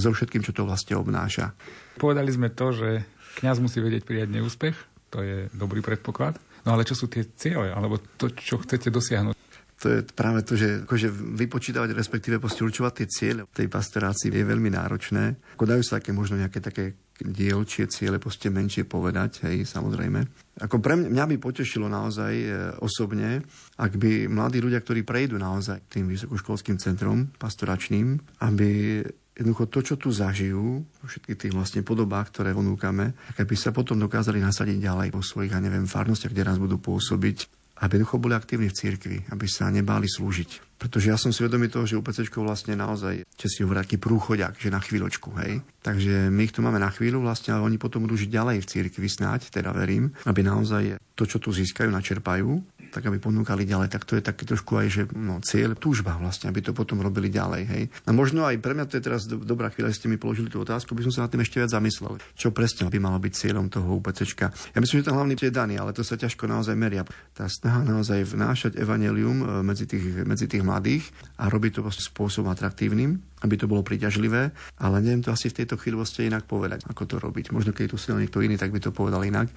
[0.00, 1.52] so všetkým, čo to vlastne obnáša.
[2.00, 3.04] Povedali sme to, že
[3.44, 4.76] kňaz musí vedieť prijať neúspech,
[5.12, 6.40] to je dobrý predpoklad.
[6.64, 9.36] No ale čo sú tie ciele, alebo to, čo chcete dosiahnuť?
[9.80, 11.08] to je práve to, že akože
[11.40, 15.56] vypočítavať, respektíve určovať tie cieľe tej pastorácii je veľmi náročné.
[15.56, 20.24] Ako dajú sa také možno nejaké také dielčie ciele, proste menšie povedať, hej, samozrejme.
[20.60, 22.46] Ako pre mňa by potešilo naozaj e,
[22.84, 23.40] osobne,
[23.80, 29.00] ak by mladí ľudia, ktorí prejdú naozaj tým vysokoškolským centrom pastoračným, aby
[29.40, 34.36] jednoducho to, čo tu zažijú, všetky tých vlastne podobách, ktoré ponúkame, aby sa potom dokázali
[34.36, 38.68] nasadiť ďalej vo svojich, ja neviem, farnostiach, kde nás budú pôsobiť, aby jednoducho boli aktívni
[38.68, 40.80] v cirkvi, aby sa nebáli slúžiť.
[40.80, 44.72] Pretože ja som si vedomý toho, že UPC vlastne naozaj, si hovorí, taký prúchodiak, že
[44.72, 45.60] na chvíľočku, hej.
[45.84, 48.68] Takže my ich tu máme na chvíľu vlastne, ale oni potom budú žiť ďalej v
[48.68, 53.88] cirkvi snáď, teda verím, aby naozaj to, čo tu získajú, načerpajú tak aby ponúkali ďalej.
[53.88, 57.30] Tak to je taký trošku aj, že no, cieľ, túžba vlastne, aby to potom robili
[57.30, 57.62] ďalej.
[57.70, 57.82] Hej.
[58.04, 60.60] A možno aj pre mňa to je teraz do, dobrá chvíľa, ste mi položili tú
[60.60, 62.18] otázku, by som sa na tým ešte viac zamyslel.
[62.34, 64.50] Čo presne by malo byť cieľom toho UPCčka.
[64.74, 67.06] Ja myslím, že ten hlavný je daný, ale to sa ťažko naozaj meria.
[67.32, 72.50] Tá snaha naozaj vnášať evanelium e, medzi tých, medzi tých mladých a robiť to spôsobom
[72.50, 77.02] atraktívnym, aby to bolo príťažlivé, ale neviem to asi v tejto vlastne inak povedať, ako
[77.08, 77.52] to robiť.
[77.54, 79.48] Možno keď tu si niekto iný, tak by to povedal inak.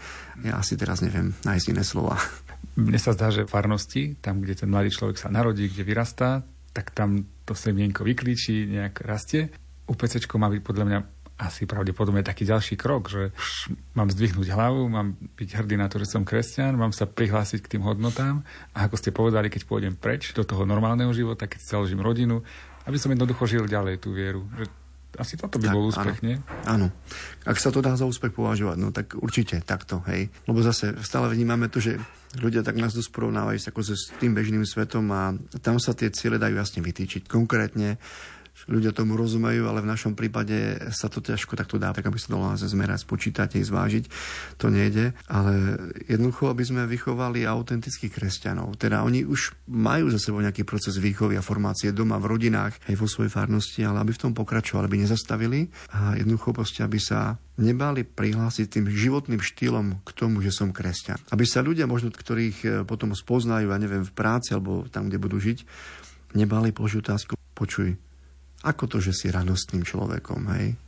[0.43, 2.15] Ja asi teraz neviem nájsť iné slova.
[2.73, 6.41] Mne sa zdá, že farnosti, tam, kde ten mladý človek sa narodí, kde vyrastá,
[6.73, 9.53] tak tam to semienko vyklíči, nejak rastie.
[9.85, 10.99] UPC má byť podľa mňa
[11.33, 15.97] asi pravdepodobne taký ďalší krok, že už mám zdvihnúť hlavu, mám byť hrdý na to,
[15.97, 19.97] že som kresťan, mám sa prihlásiť k tým hodnotám a ako ste povedali, keď pôjdem
[19.97, 22.45] preč do toho normálneho života, keď založím rodinu,
[22.85, 24.45] aby som jednoducho žil ďalej tú vieru.
[24.55, 24.65] Že
[25.13, 26.25] asi toto by tak, bol úspech, áno.
[26.25, 26.35] nie?
[26.65, 26.87] Áno.
[27.45, 30.29] Ak sa to dá za úspech považovať, no tak určite takto, hej.
[30.49, 32.01] Lebo zase stále vnímame to, že
[32.39, 36.41] ľudia tak nás dosť porovnávajú ako s tým bežným svetom a tam sa tie ciele
[36.41, 37.29] dajú jasne vytýčiť.
[37.29, 38.01] Konkrétne
[38.67, 42.33] ľudia tomu rozumejú, ale v našom prípade sa to ťažko takto dá, tak aby sa
[42.33, 44.03] dalo zmerať, spočítať, zvážiť.
[44.59, 45.15] To nejde.
[45.27, 48.75] Ale jednoducho, aby sme vychovali autentických kresťanov.
[48.79, 52.95] Teda oni už majú za sebou nejaký proces výchovy a formácie doma, v rodinách, aj
[52.95, 57.35] vo svojej farnosti, ale aby v tom pokračovali, aby nezastavili a jednoducho proste, aby sa
[57.59, 61.21] nebali prihlásiť tým životným štýlom k tomu, že som kresťan.
[61.29, 65.21] Aby sa ľudia, možno ktorých e, potom spoznajú, ja neviem, v práci alebo tam, kde
[65.21, 65.61] budú žiť,
[66.33, 67.93] nebali položiť otázku, počuj,
[68.63, 70.79] ako to, že si radostným človekom, hej?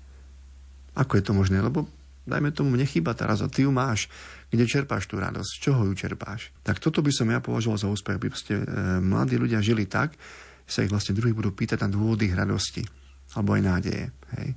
[0.96, 1.60] Ako je to možné?
[1.60, 1.92] Lebo
[2.24, 4.08] dajme tomu, nechýba teraz a ty ju máš.
[4.48, 5.50] Kde čerpáš tú radosť?
[5.52, 6.56] Z čoho ju čerpáš?
[6.64, 8.66] Tak toto by som ja považoval za úspech, aby ste, e,
[9.04, 10.16] mladí ľudia žili tak,
[10.64, 12.82] že sa ich vlastne druhí budú pýtať na dôvody ich radosti
[13.36, 14.06] alebo aj nádeje.
[14.40, 14.48] Hej?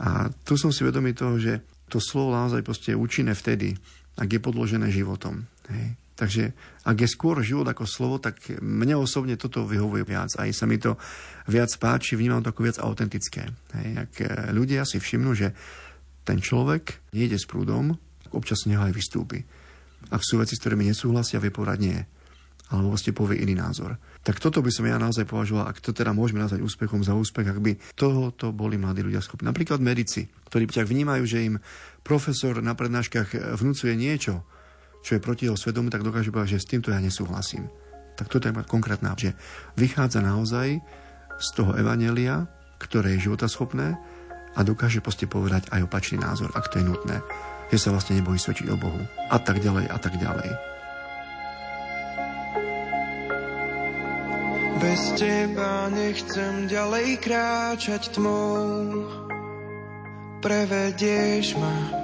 [0.00, 1.60] A tu som si vedomý toho, že
[1.92, 3.76] to slovo naozaj je účinné vtedy,
[4.16, 5.44] ak je podložené životom.
[5.68, 5.99] Hej?
[6.20, 6.52] Takže
[6.84, 10.36] ak je skôr život ako slovo, tak mne osobne toto vyhovuje viac.
[10.36, 11.00] Aj sa mi to
[11.48, 13.48] viac páči, vnímam to ako viac autentické.
[13.72, 15.56] Hej, ak e, ľudia si všimnú, že
[16.28, 19.48] ten človek nejde s prúdom, tak občas neho aj vystúpi.
[20.12, 21.98] Ak sú veci, s ktorými nesúhlasia, vie povedať nie.
[22.68, 23.96] Alebo vlastne povie iný názor.
[24.20, 27.48] Tak toto by som ja naozaj považoval, ak to teda môžeme nazvať úspechom za úspech,
[27.48, 29.48] ak by tohoto boli mladí ľudia schopní.
[29.48, 31.56] Napríklad medici, ktorí tak vnímajú, že im
[32.04, 34.44] profesor na prednáškach vnúcuje niečo,
[35.00, 37.68] čo je proti jeho svedomu, tak dokáže povedať, že s týmto ja nesúhlasím.
[38.16, 39.32] Tak toto je konkrétna, že
[39.80, 40.80] vychádza naozaj
[41.40, 42.44] z toho evanelia,
[42.76, 43.96] ktoré je životaschopné
[44.56, 47.24] a dokáže proste povedať aj opačný názor, ak to je nutné.
[47.70, 49.00] Že sa vlastne nebojí svedčiť o Bohu.
[49.30, 50.50] A tak ďalej, a tak ďalej.
[54.80, 58.88] Bez teba nechcem ďalej kráčať tmou,
[60.40, 61.99] prevedieš ma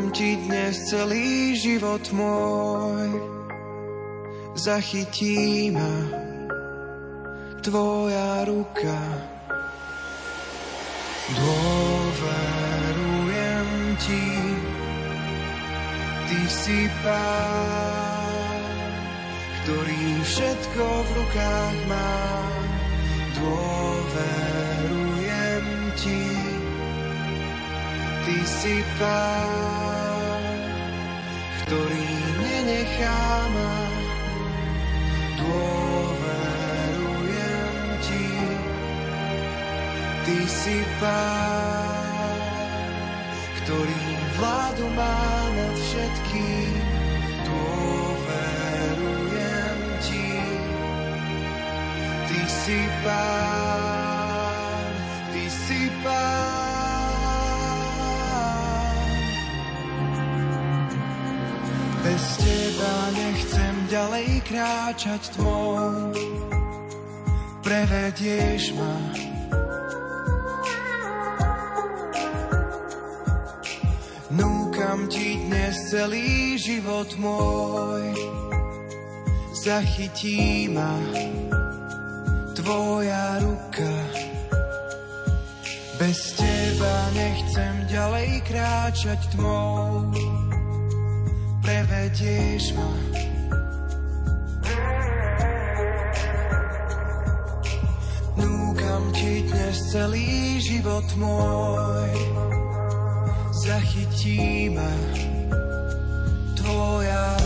[0.00, 3.20] Núkam ti dnes celý život môj,
[4.56, 5.92] zachytí ma
[7.60, 8.96] tvoja ruka.
[11.36, 12.32] Dôverujem
[14.00, 14.24] ti,
[16.32, 18.56] ty si pán,
[19.60, 22.16] ktorý všetko v rukách má.
[23.36, 24.64] Dôverujem
[26.00, 26.29] ti,
[28.30, 30.38] Ty si pán,
[31.66, 32.06] ktorý
[32.38, 33.74] nenechá ma.
[35.34, 36.54] Dôverujem
[38.06, 38.30] ti,
[40.22, 42.38] ty si pán,
[43.66, 43.98] ktorý
[44.38, 46.70] vládu má nad všetkým.
[47.50, 48.78] Dôverujem
[50.06, 50.38] ti,
[52.30, 54.86] ty si pán,
[55.34, 56.49] ty si pán.
[62.20, 66.12] Bez teba nechcem ďalej kráčať tmou,
[67.64, 68.96] prevedieš ma.
[74.36, 78.12] Núkam ti dnes celý život môj,
[79.56, 81.00] zachytí ma
[82.52, 83.96] tvoja ruka.
[85.96, 90.04] Bez teba nechcem ďalej kráčať tmou,
[91.70, 92.90] prevedieš ma.
[98.34, 102.10] Núkam ti dnes celý život môj,
[103.54, 104.94] zachytí ma
[106.58, 107.39] tvoja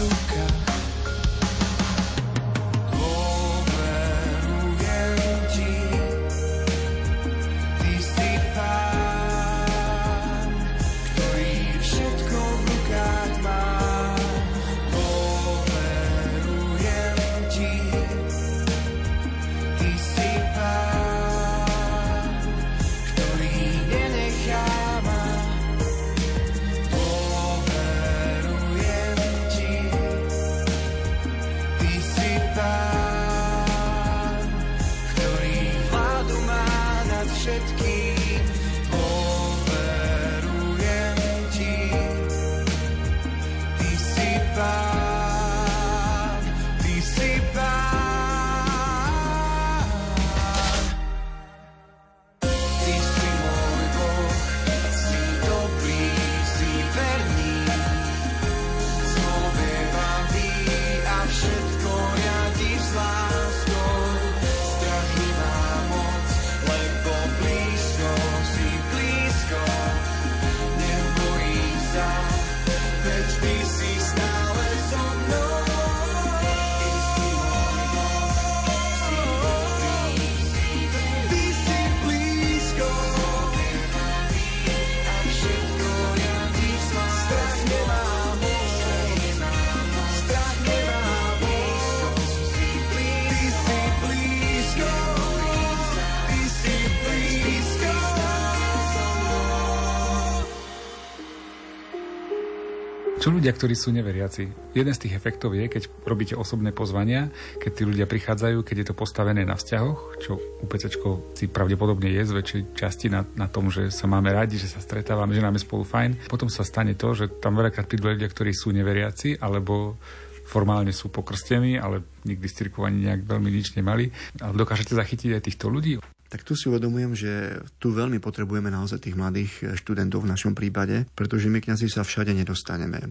[103.44, 104.72] ľudia, ktorí sú neveriaci?
[104.72, 107.28] Jeden z tých efektov je, keď robíte osobné pozvania,
[107.60, 110.88] keď tí ľudia prichádzajú, keď je to postavené na vzťahoch, čo UPC
[111.36, 114.80] si pravdepodobne je z väčšej časti na, na tom, že sa máme radi, že sa
[114.80, 116.24] stretávame, že nám je spolu fajn.
[116.24, 120.00] Potom sa stane to, že tam veľakrát prídu ľudia, ktorí sú neveriaci, alebo
[120.48, 124.08] formálne sú pokrstení, ale nikdy z cirkovaní nejak veľmi nič nemali.
[124.40, 126.00] Ale dokážete zachytiť aj týchto ľudí?
[126.34, 131.06] Tak tu si uvedomujem, že tu veľmi potrebujeme naozaj tých mladých študentov v našom prípade,
[131.14, 133.06] pretože my kňazi sa všade nedostaneme.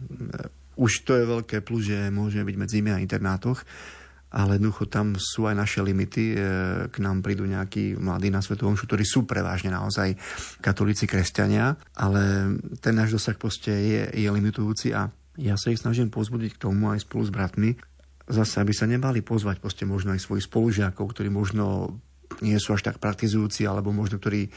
[0.75, 3.63] Už to je veľké plus, že môžeme byť medzi nimi a internátoch,
[4.27, 6.35] ale jednoducho tam sú aj naše limity.
[6.35, 6.37] E,
[6.91, 10.19] k nám prídu nejakí mladí na Svetovom ktorí sú prevážne naozaj
[10.59, 12.51] katolíci, kresťania, ale
[12.83, 15.07] ten náš dosah proste je, je limitujúci a
[15.39, 17.71] ja sa ich snažím pozbudiť k tomu aj spolu s bratmi,
[18.27, 21.95] zase, aby sa nebali pozvať proste možno aj svojich spolužiakov, ktorí možno
[22.41, 24.49] nie sú až tak praktizujúci, alebo možno ktorí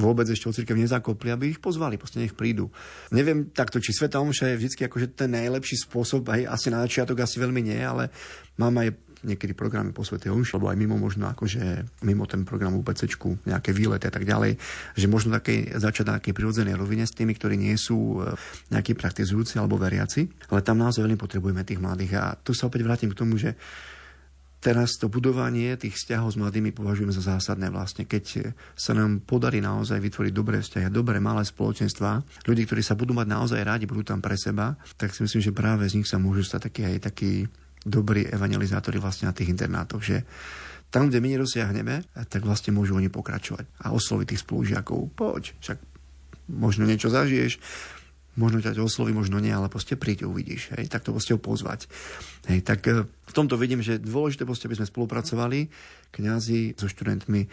[0.00, 2.72] vôbec ešte o cirkev nezakopli, aby ich pozvali, proste nech prídu.
[3.12, 7.20] Neviem takto, či Sveta Omša je vždy akože ten najlepší spôsob, aj asi na začiatok
[7.22, 8.08] asi veľmi nie, ale
[8.56, 12.76] mám aj niekedy programy po Svetej Omši, alebo aj mimo možno akože mimo ten program
[12.80, 13.04] UPC,
[13.44, 14.56] nejaké výlety a tak ďalej,
[14.96, 18.32] že možno také, začať na takej prirodzenej rovine s tými, ktorí nie sú e,
[18.72, 22.12] nejakí praktizujúci alebo veriaci, ale tam naozaj veľmi potrebujeme tých mladých.
[22.16, 23.60] A tu sa opäť vrátim k tomu, že
[24.60, 28.04] Teraz to budovanie tých vzťahov s mladými považujeme za zásadné vlastne.
[28.04, 33.16] Keď sa nám podarí naozaj vytvoriť dobré vzťahy, dobré malé spoločenstva, ľudí, ktorí sa budú
[33.16, 36.20] mať naozaj rádi, budú tam pre seba, tak si myslím, že práve z nich sa
[36.20, 37.48] môžu stať takí aj takí
[37.80, 40.28] dobrí evangelizátori vlastne na tých internátoch, že
[40.92, 45.16] tam, kde my nerozsiahneme, tak vlastne môžu oni pokračovať a osloviť tých spolužiakov.
[45.16, 45.78] Poď, však
[46.52, 47.56] možno niečo zažiješ,
[48.38, 50.70] možno ťa osloví, možno nie, ale proste príď, uvidíš.
[50.78, 51.90] Hej, tak to proste ho pozvať.
[52.46, 55.66] Hej, tak e, v tomto vidím, že dôležité proste, aby sme spolupracovali,
[56.14, 57.46] kňazi so študentmi,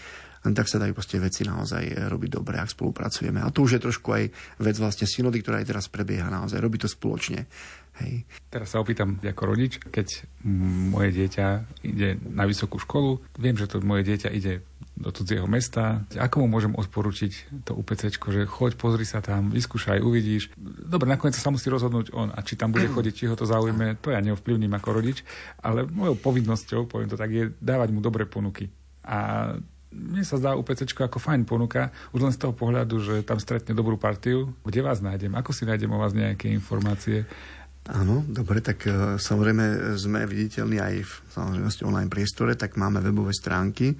[0.48, 3.42] tak sa dajú proste veci naozaj e, robiť dobre, ak spolupracujeme.
[3.42, 4.24] A tu už je trošku aj
[4.62, 7.50] vec vlastne synody, ktorá aj teraz prebieha naozaj, robiť to spoločne.
[7.98, 8.30] Hej.
[8.54, 10.30] Teraz sa opýtam ako rodič, keď
[10.94, 11.48] moje dieťa
[11.82, 14.62] ide na vysokú školu, viem, že to moje dieťa ide
[14.98, 16.06] do cudzieho mesta.
[16.18, 20.50] Ako mu môžem odporučiť to UPC, že choď, pozri sa tam, vyskúšaj, uvidíš.
[20.62, 23.98] Dobre, nakoniec sa musí rozhodnúť on a či tam bude chodiť, či ho to zaujme,
[24.02, 25.22] to ja neovplyvním ako rodič,
[25.62, 28.74] ale mojou povinnosťou, poviem to tak, je dávať mu dobré ponuky.
[29.06, 29.54] A
[29.88, 33.72] mne sa zdá UPC ako fajn ponuka, už len z toho pohľadu, že tam stretne
[33.72, 34.52] dobrú partiu.
[34.68, 35.32] Kde vás nájdem?
[35.40, 37.24] Ako si nájdem o vás nejaké informácie?
[37.88, 43.32] Áno, dobre, tak uh, samozrejme sme viditeľní aj v samozrejme online priestore, tak máme webové
[43.32, 43.96] stránky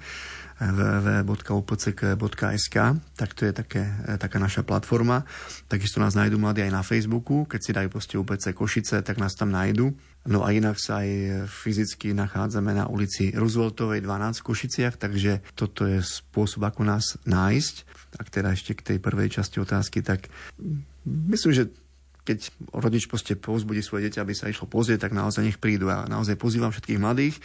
[0.58, 2.74] www.opck.sk,
[3.14, 5.22] tak to je také, e, taká naša platforma.
[5.70, 9.38] Takisto nás nájdú mladí aj na Facebooku, keď si dajú proste UPC Košice, tak nás
[9.38, 9.94] tam nájdu.
[10.26, 15.86] No a inak sa aj fyzicky nachádzame na ulici Rooseveltovej 12 v Košiciach, takže toto
[15.86, 17.76] je spôsob, ako nás nájsť.
[18.18, 20.26] Tak teda ešte k tej prvej časti otázky, tak
[21.06, 21.70] myslím, že
[22.28, 25.88] keď rodič proste povzbudí svoje dieťa, aby sa išlo pozrieť, tak naozaj nech prídu.
[25.88, 27.40] A naozaj pozývam všetkých mladých,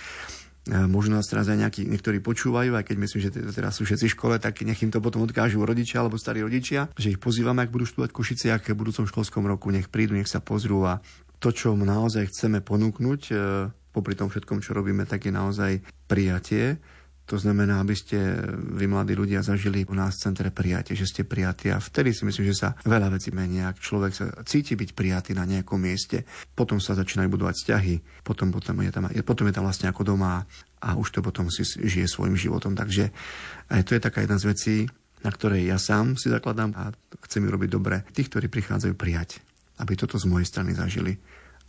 [0.68, 4.12] e, možno nás teraz aj nejakí, niektorí počúvajú, aj keď myslím, že teraz sú všetci
[4.12, 7.64] v škole, tak nech im to potom odkážu rodičia alebo starí rodičia, že ich pozývame,
[7.64, 10.84] ak budú študovať v Košiciach v budúcom školskom roku, nech prídu, nech sa pozrú.
[10.84, 11.00] A
[11.40, 13.34] to, čo naozaj chceme ponúknuť, e,
[13.96, 15.72] popri tom všetkom, čo robíme, tak je naozaj
[16.12, 16.82] prijatie
[17.24, 18.20] to znamená, aby ste
[18.76, 22.28] vy mladí ľudia zažili u nás v centre prijatie, že ste prijatí a vtedy si
[22.28, 23.72] myslím, že sa veľa vecí menia.
[23.72, 27.96] Ak človek sa cíti byť prijatý na nejakom mieste, potom sa začínajú budovať vzťahy,
[28.28, 30.44] potom, potom, je tam, potom je tam vlastne ako doma
[30.84, 32.76] a už to potom si žije svojim životom.
[32.76, 33.16] Takže
[33.72, 34.76] aj to je taká jedna z vecí,
[35.24, 36.92] na ktorej ja sám si zakladám a
[37.24, 38.04] chcem ju robiť dobre.
[38.12, 39.40] Tých, ktorí prichádzajú prijať,
[39.80, 41.16] aby toto z mojej strany zažili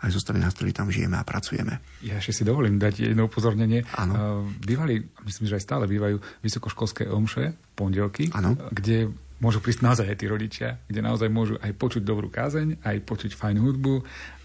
[0.05, 1.81] aj zo strany nás, ktorí tam žijeme a pracujeme.
[2.05, 3.89] Ja ešte si dovolím dať jedno upozornenie.
[3.97, 4.45] Áno.
[4.61, 8.55] Bývali, myslím, že aj stále bývajú vysokoškolské omše, pondelky, ano.
[8.71, 9.09] kde
[9.41, 13.33] môžu prísť naozaj aj tí rodičia, kde naozaj môžu aj počuť dobrú kázeň, aj počuť
[13.35, 13.95] fajn hudbu,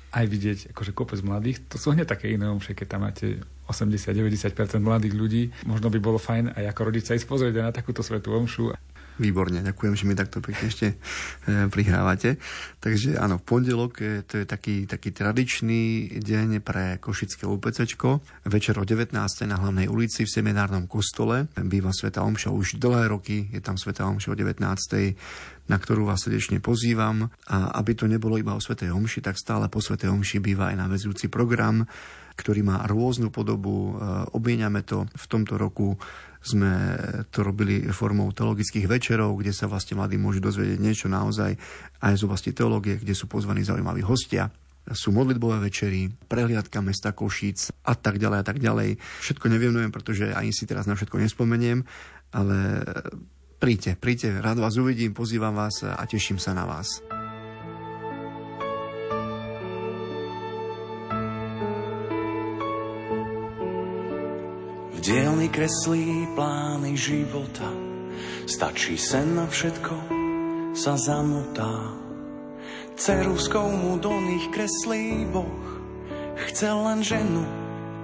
[0.09, 1.61] aj vidieť akože kopec mladých.
[1.69, 5.43] To sú hneď také iné omše, keď tam máte 80-90% mladých ľudí.
[5.69, 8.73] Možno by bolo fajn aj ako rodič sa ísť pozrieť na takúto svetú omšu
[9.19, 12.39] Výborne, ďakujem, že mi takto pekne ešte e, prihrávate.
[12.79, 17.83] Takže áno, pondelok e, to je taký, taký tradičný deň pre Košické UPC.
[18.47, 19.11] Večer o 19.
[19.43, 24.07] na hlavnej ulici v seminárnom kostole býva Sveta Omša už dlhé roky, je tam Sveta
[24.07, 24.63] Omša o 19
[25.69, 27.29] na ktorú vás srdečne pozývam.
[27.45, 30.81] A aby to nebolo iba o Svetej Omši, tak stále po Svetej Omši býva aj
[30.81, 31.85] navezujúci program,
[32.33, 33.93] ktorý má rôznu podobu.
[33.93, 34.03] E,
[34.33, 35.93] obmieniame to v tomto roku
[36.39, 36.71] sme
[37.29, 41.59] to robili formou teologických večerov, kde sa vlastne mladí môžu dozvedieť niečo naozaj
[41.99, 44.47] aj z oblasti teológie, kde sú pozvaní zaujímaví hostia
[44.89, 48.97] sú modlitbové večery, prehliadka mesta Košíc a tak ďalej a tak ďalej.
[48.97, 51.85] Všetko nevienujem, pretože ani si teraz na všetko nespomeniem,
[52.33, 52.57] ale
[53.61, 57.18] príďte, príďte, rád vás uvidím, pozývam vás a teším sa na vás.
[65.09, 67.65] Dielny kreslí plány života.
[68.45, 69.95] Stačí sen na všetko,
[70.77, 71.97] sa zamotá.
[72.93, 75.65] Ceruskou mu do nich kreslí Boh.
[76.45, 77.41] Chcel len ženu,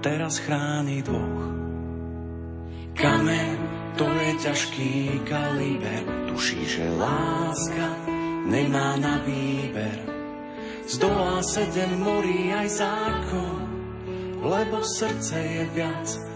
[0.02, 1.46] teraz chráni dvoch.
[2.98, 3.58] Kamen,
[3.94, 4.92] to je ťažký
[5.30, 6.02] kaliber,
[6.34, 7.86] tuší, že láska
[8.50, 10.02] nemá na výber.
[10.90, 13.58] Zdolá sedem morí aj zákon,
[14.42, 16.35] lebo srdce je viac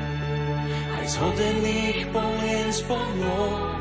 [1.11, 3.75] aj z hodených polien spod nôh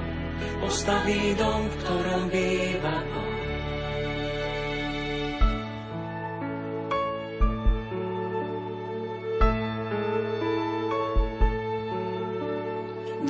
[0.58, 2.96] postaví dom, v ktorom býva.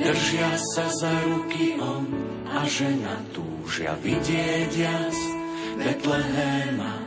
[0.01, 2.09] Držia sa za ruky on
[2.49, 5.17] a žena túžia vidieť jas
[5.77, 7.00] Betlehema.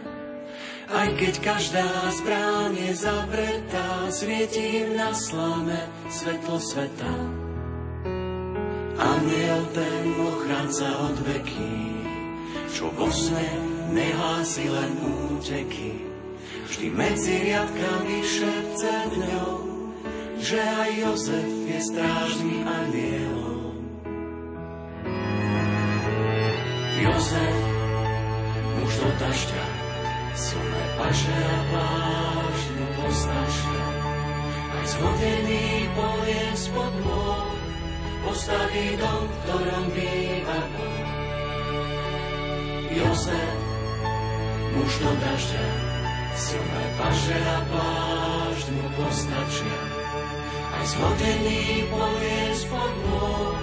[0.85, 5.81] Aj keď každá zbrán je zavretá, svieti im na slame
[6.13, 7.15] svetlo sveta.
[8.95, 11.77] Aniel ten ochranca od veky,
[12.69, 13.49] čo vo sne
[13.97, 16.05] nehlási len úteky.
[16.69, 19.53] Vždy medzi riadkami šepce dňou,
[20.37, 23.73] že aj Jozef je strážný anielom.
[27.01, 27.57] Jozef,
[28.81, 29.84] muž do dažďa,
[30.35, 33.87] silné paže a pláž mu postačia.
[34.75, 37.55] Aj z vodených polien spod nôh
[38.27, 41.07] postaví dom, v ktorom býva Boh.
[42.95, 43.59] Jozef,
[44.75, 45.67] muž do dažďa,
[46.35, 49.81] silné paže a pláž mu postačia.
[50.75, 53.59] Aj z vodených polien spod nôh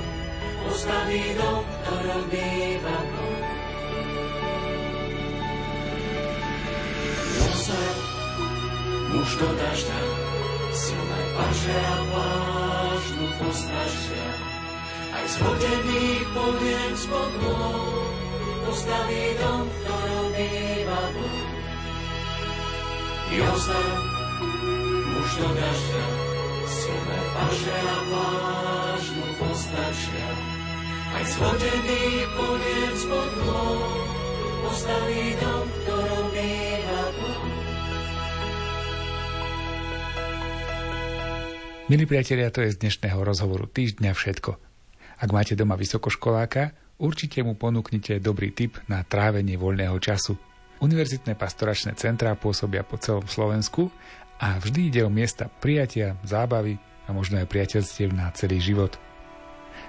[0.64, 3.31] postaví dom, v ktorom býva Boh.
[9.32, 10.00] Muž do dažďa,
[10.76, 14.28] silné paže a pláž mu postačia.
[15.16, 18.12] Aj z vodených polien spod nôh
[18.68, 21.48] postaví dom, v ktorom býva Boh.
[23.32, 23.96] Jozef,
[25.16, 26.06] muž do dažďa,
[26.68, 30.30] silné paže a pláž mu postačia.
[31.16, 33.96] Aj z vodených polien spod nôh
[34.68, 37.51] postaví dom, v ktorom býva Boh.
[41.92, 44.56] Milí priatelia, to je z dnešného rozhovoru týždňa všetko.
[45.20, 50.40] Ak máte doma vysokoškoláka, určite mu ponúknite dobrý tip na trávenie voľného času.
[50.80, 53.92] Univerzitné pastoračné centrá pôsobia po celom Slovensku
[54.40, 58.96] a vždy ide o miesta prijatia, zábavy a možno aj priateľstiev na celý život.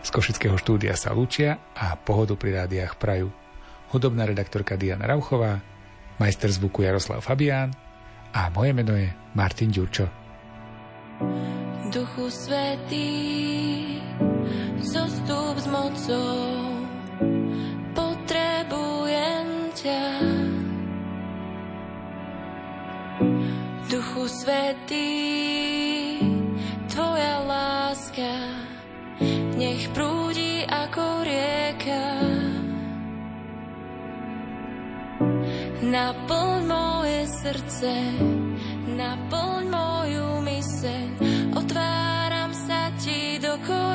[0.02, 3.30] Z Košického štúdia sa lúčia a pohodu pri rádiách prajú
[3.94, 5.62] hudobná redaktorka Diana Rauchová,
[6.18, 7.70] majster zvuku Jaroslav Fabián
[8.34, 9.06] a moje meno je
[9.38, 10.21] Martin Ďurčo.
[11.92, 13.12] Duchu Svetý,
[14.80, 16.40] zostup s mocou,
[17.92, 20.04] potrebujem ťa.
[23.92, 25.12] Duchu Svetý,
[26.88, 28.36] Tvoja láska,
[29.60, 32.04] nech prúdi ako rieka.
[35.84, 37.92] Naplň moje srdce,
[38.96, 40.31] naplň moju
[40.82, 41.14] myseň,
[41.54, 43.94] otváram sa ti do korán.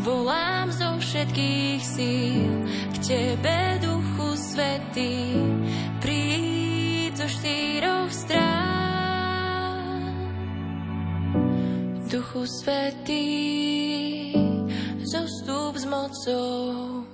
[0.00, 2.64] Volám zo všetkých síl
[2.96, 5.36] k tebe, Duchu Svetý,
[6.00, 8.56] príď zo štyroch strán.
[12.08, 13.28] Duchu Svetý,
[15.04, 17.04] zostup s mocou,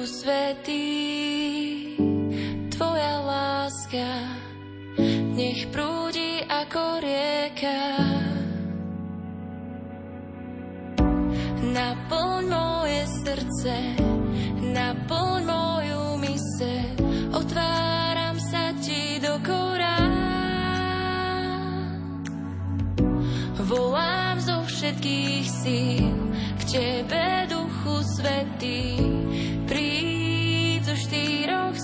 [0.00, 0.88] Duchu Svetý,
[2.72, 4.32] Tvoja láska
[5.36, 8.00] nech prúdi ako rieka.
[11.60, 13.76] Naplň moje srdce,
[14.72, 16.96] naplň moju mise,
[17.36, 20.16] otváram sa ti do korán.
[23.68, 26.16] Volám zo všetkých síl
[26.56, 29.19] k tebe, Duchu Svetý,
[31.10, 31.74] štyroch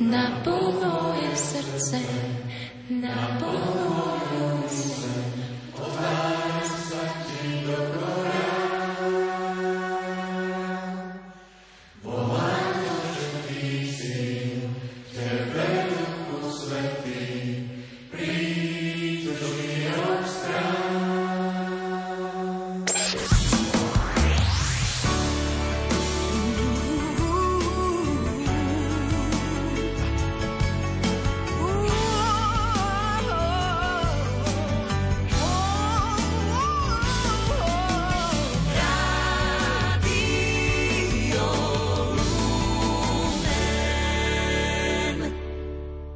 [0.00, 2.00] Naplň moje srdce,
[2.88, 5.28] naplň moju myseľ,
[5.76, 7.76] otváram sa ti do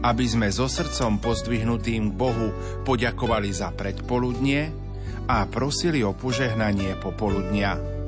[0.00, 2.48] aby sme so srdcom pozdvihnutým k Bohu
[2.88, 4.72] poďakovali za predpoludnie
[5.28, 7.99] a prosili o požehnanie popoludnia.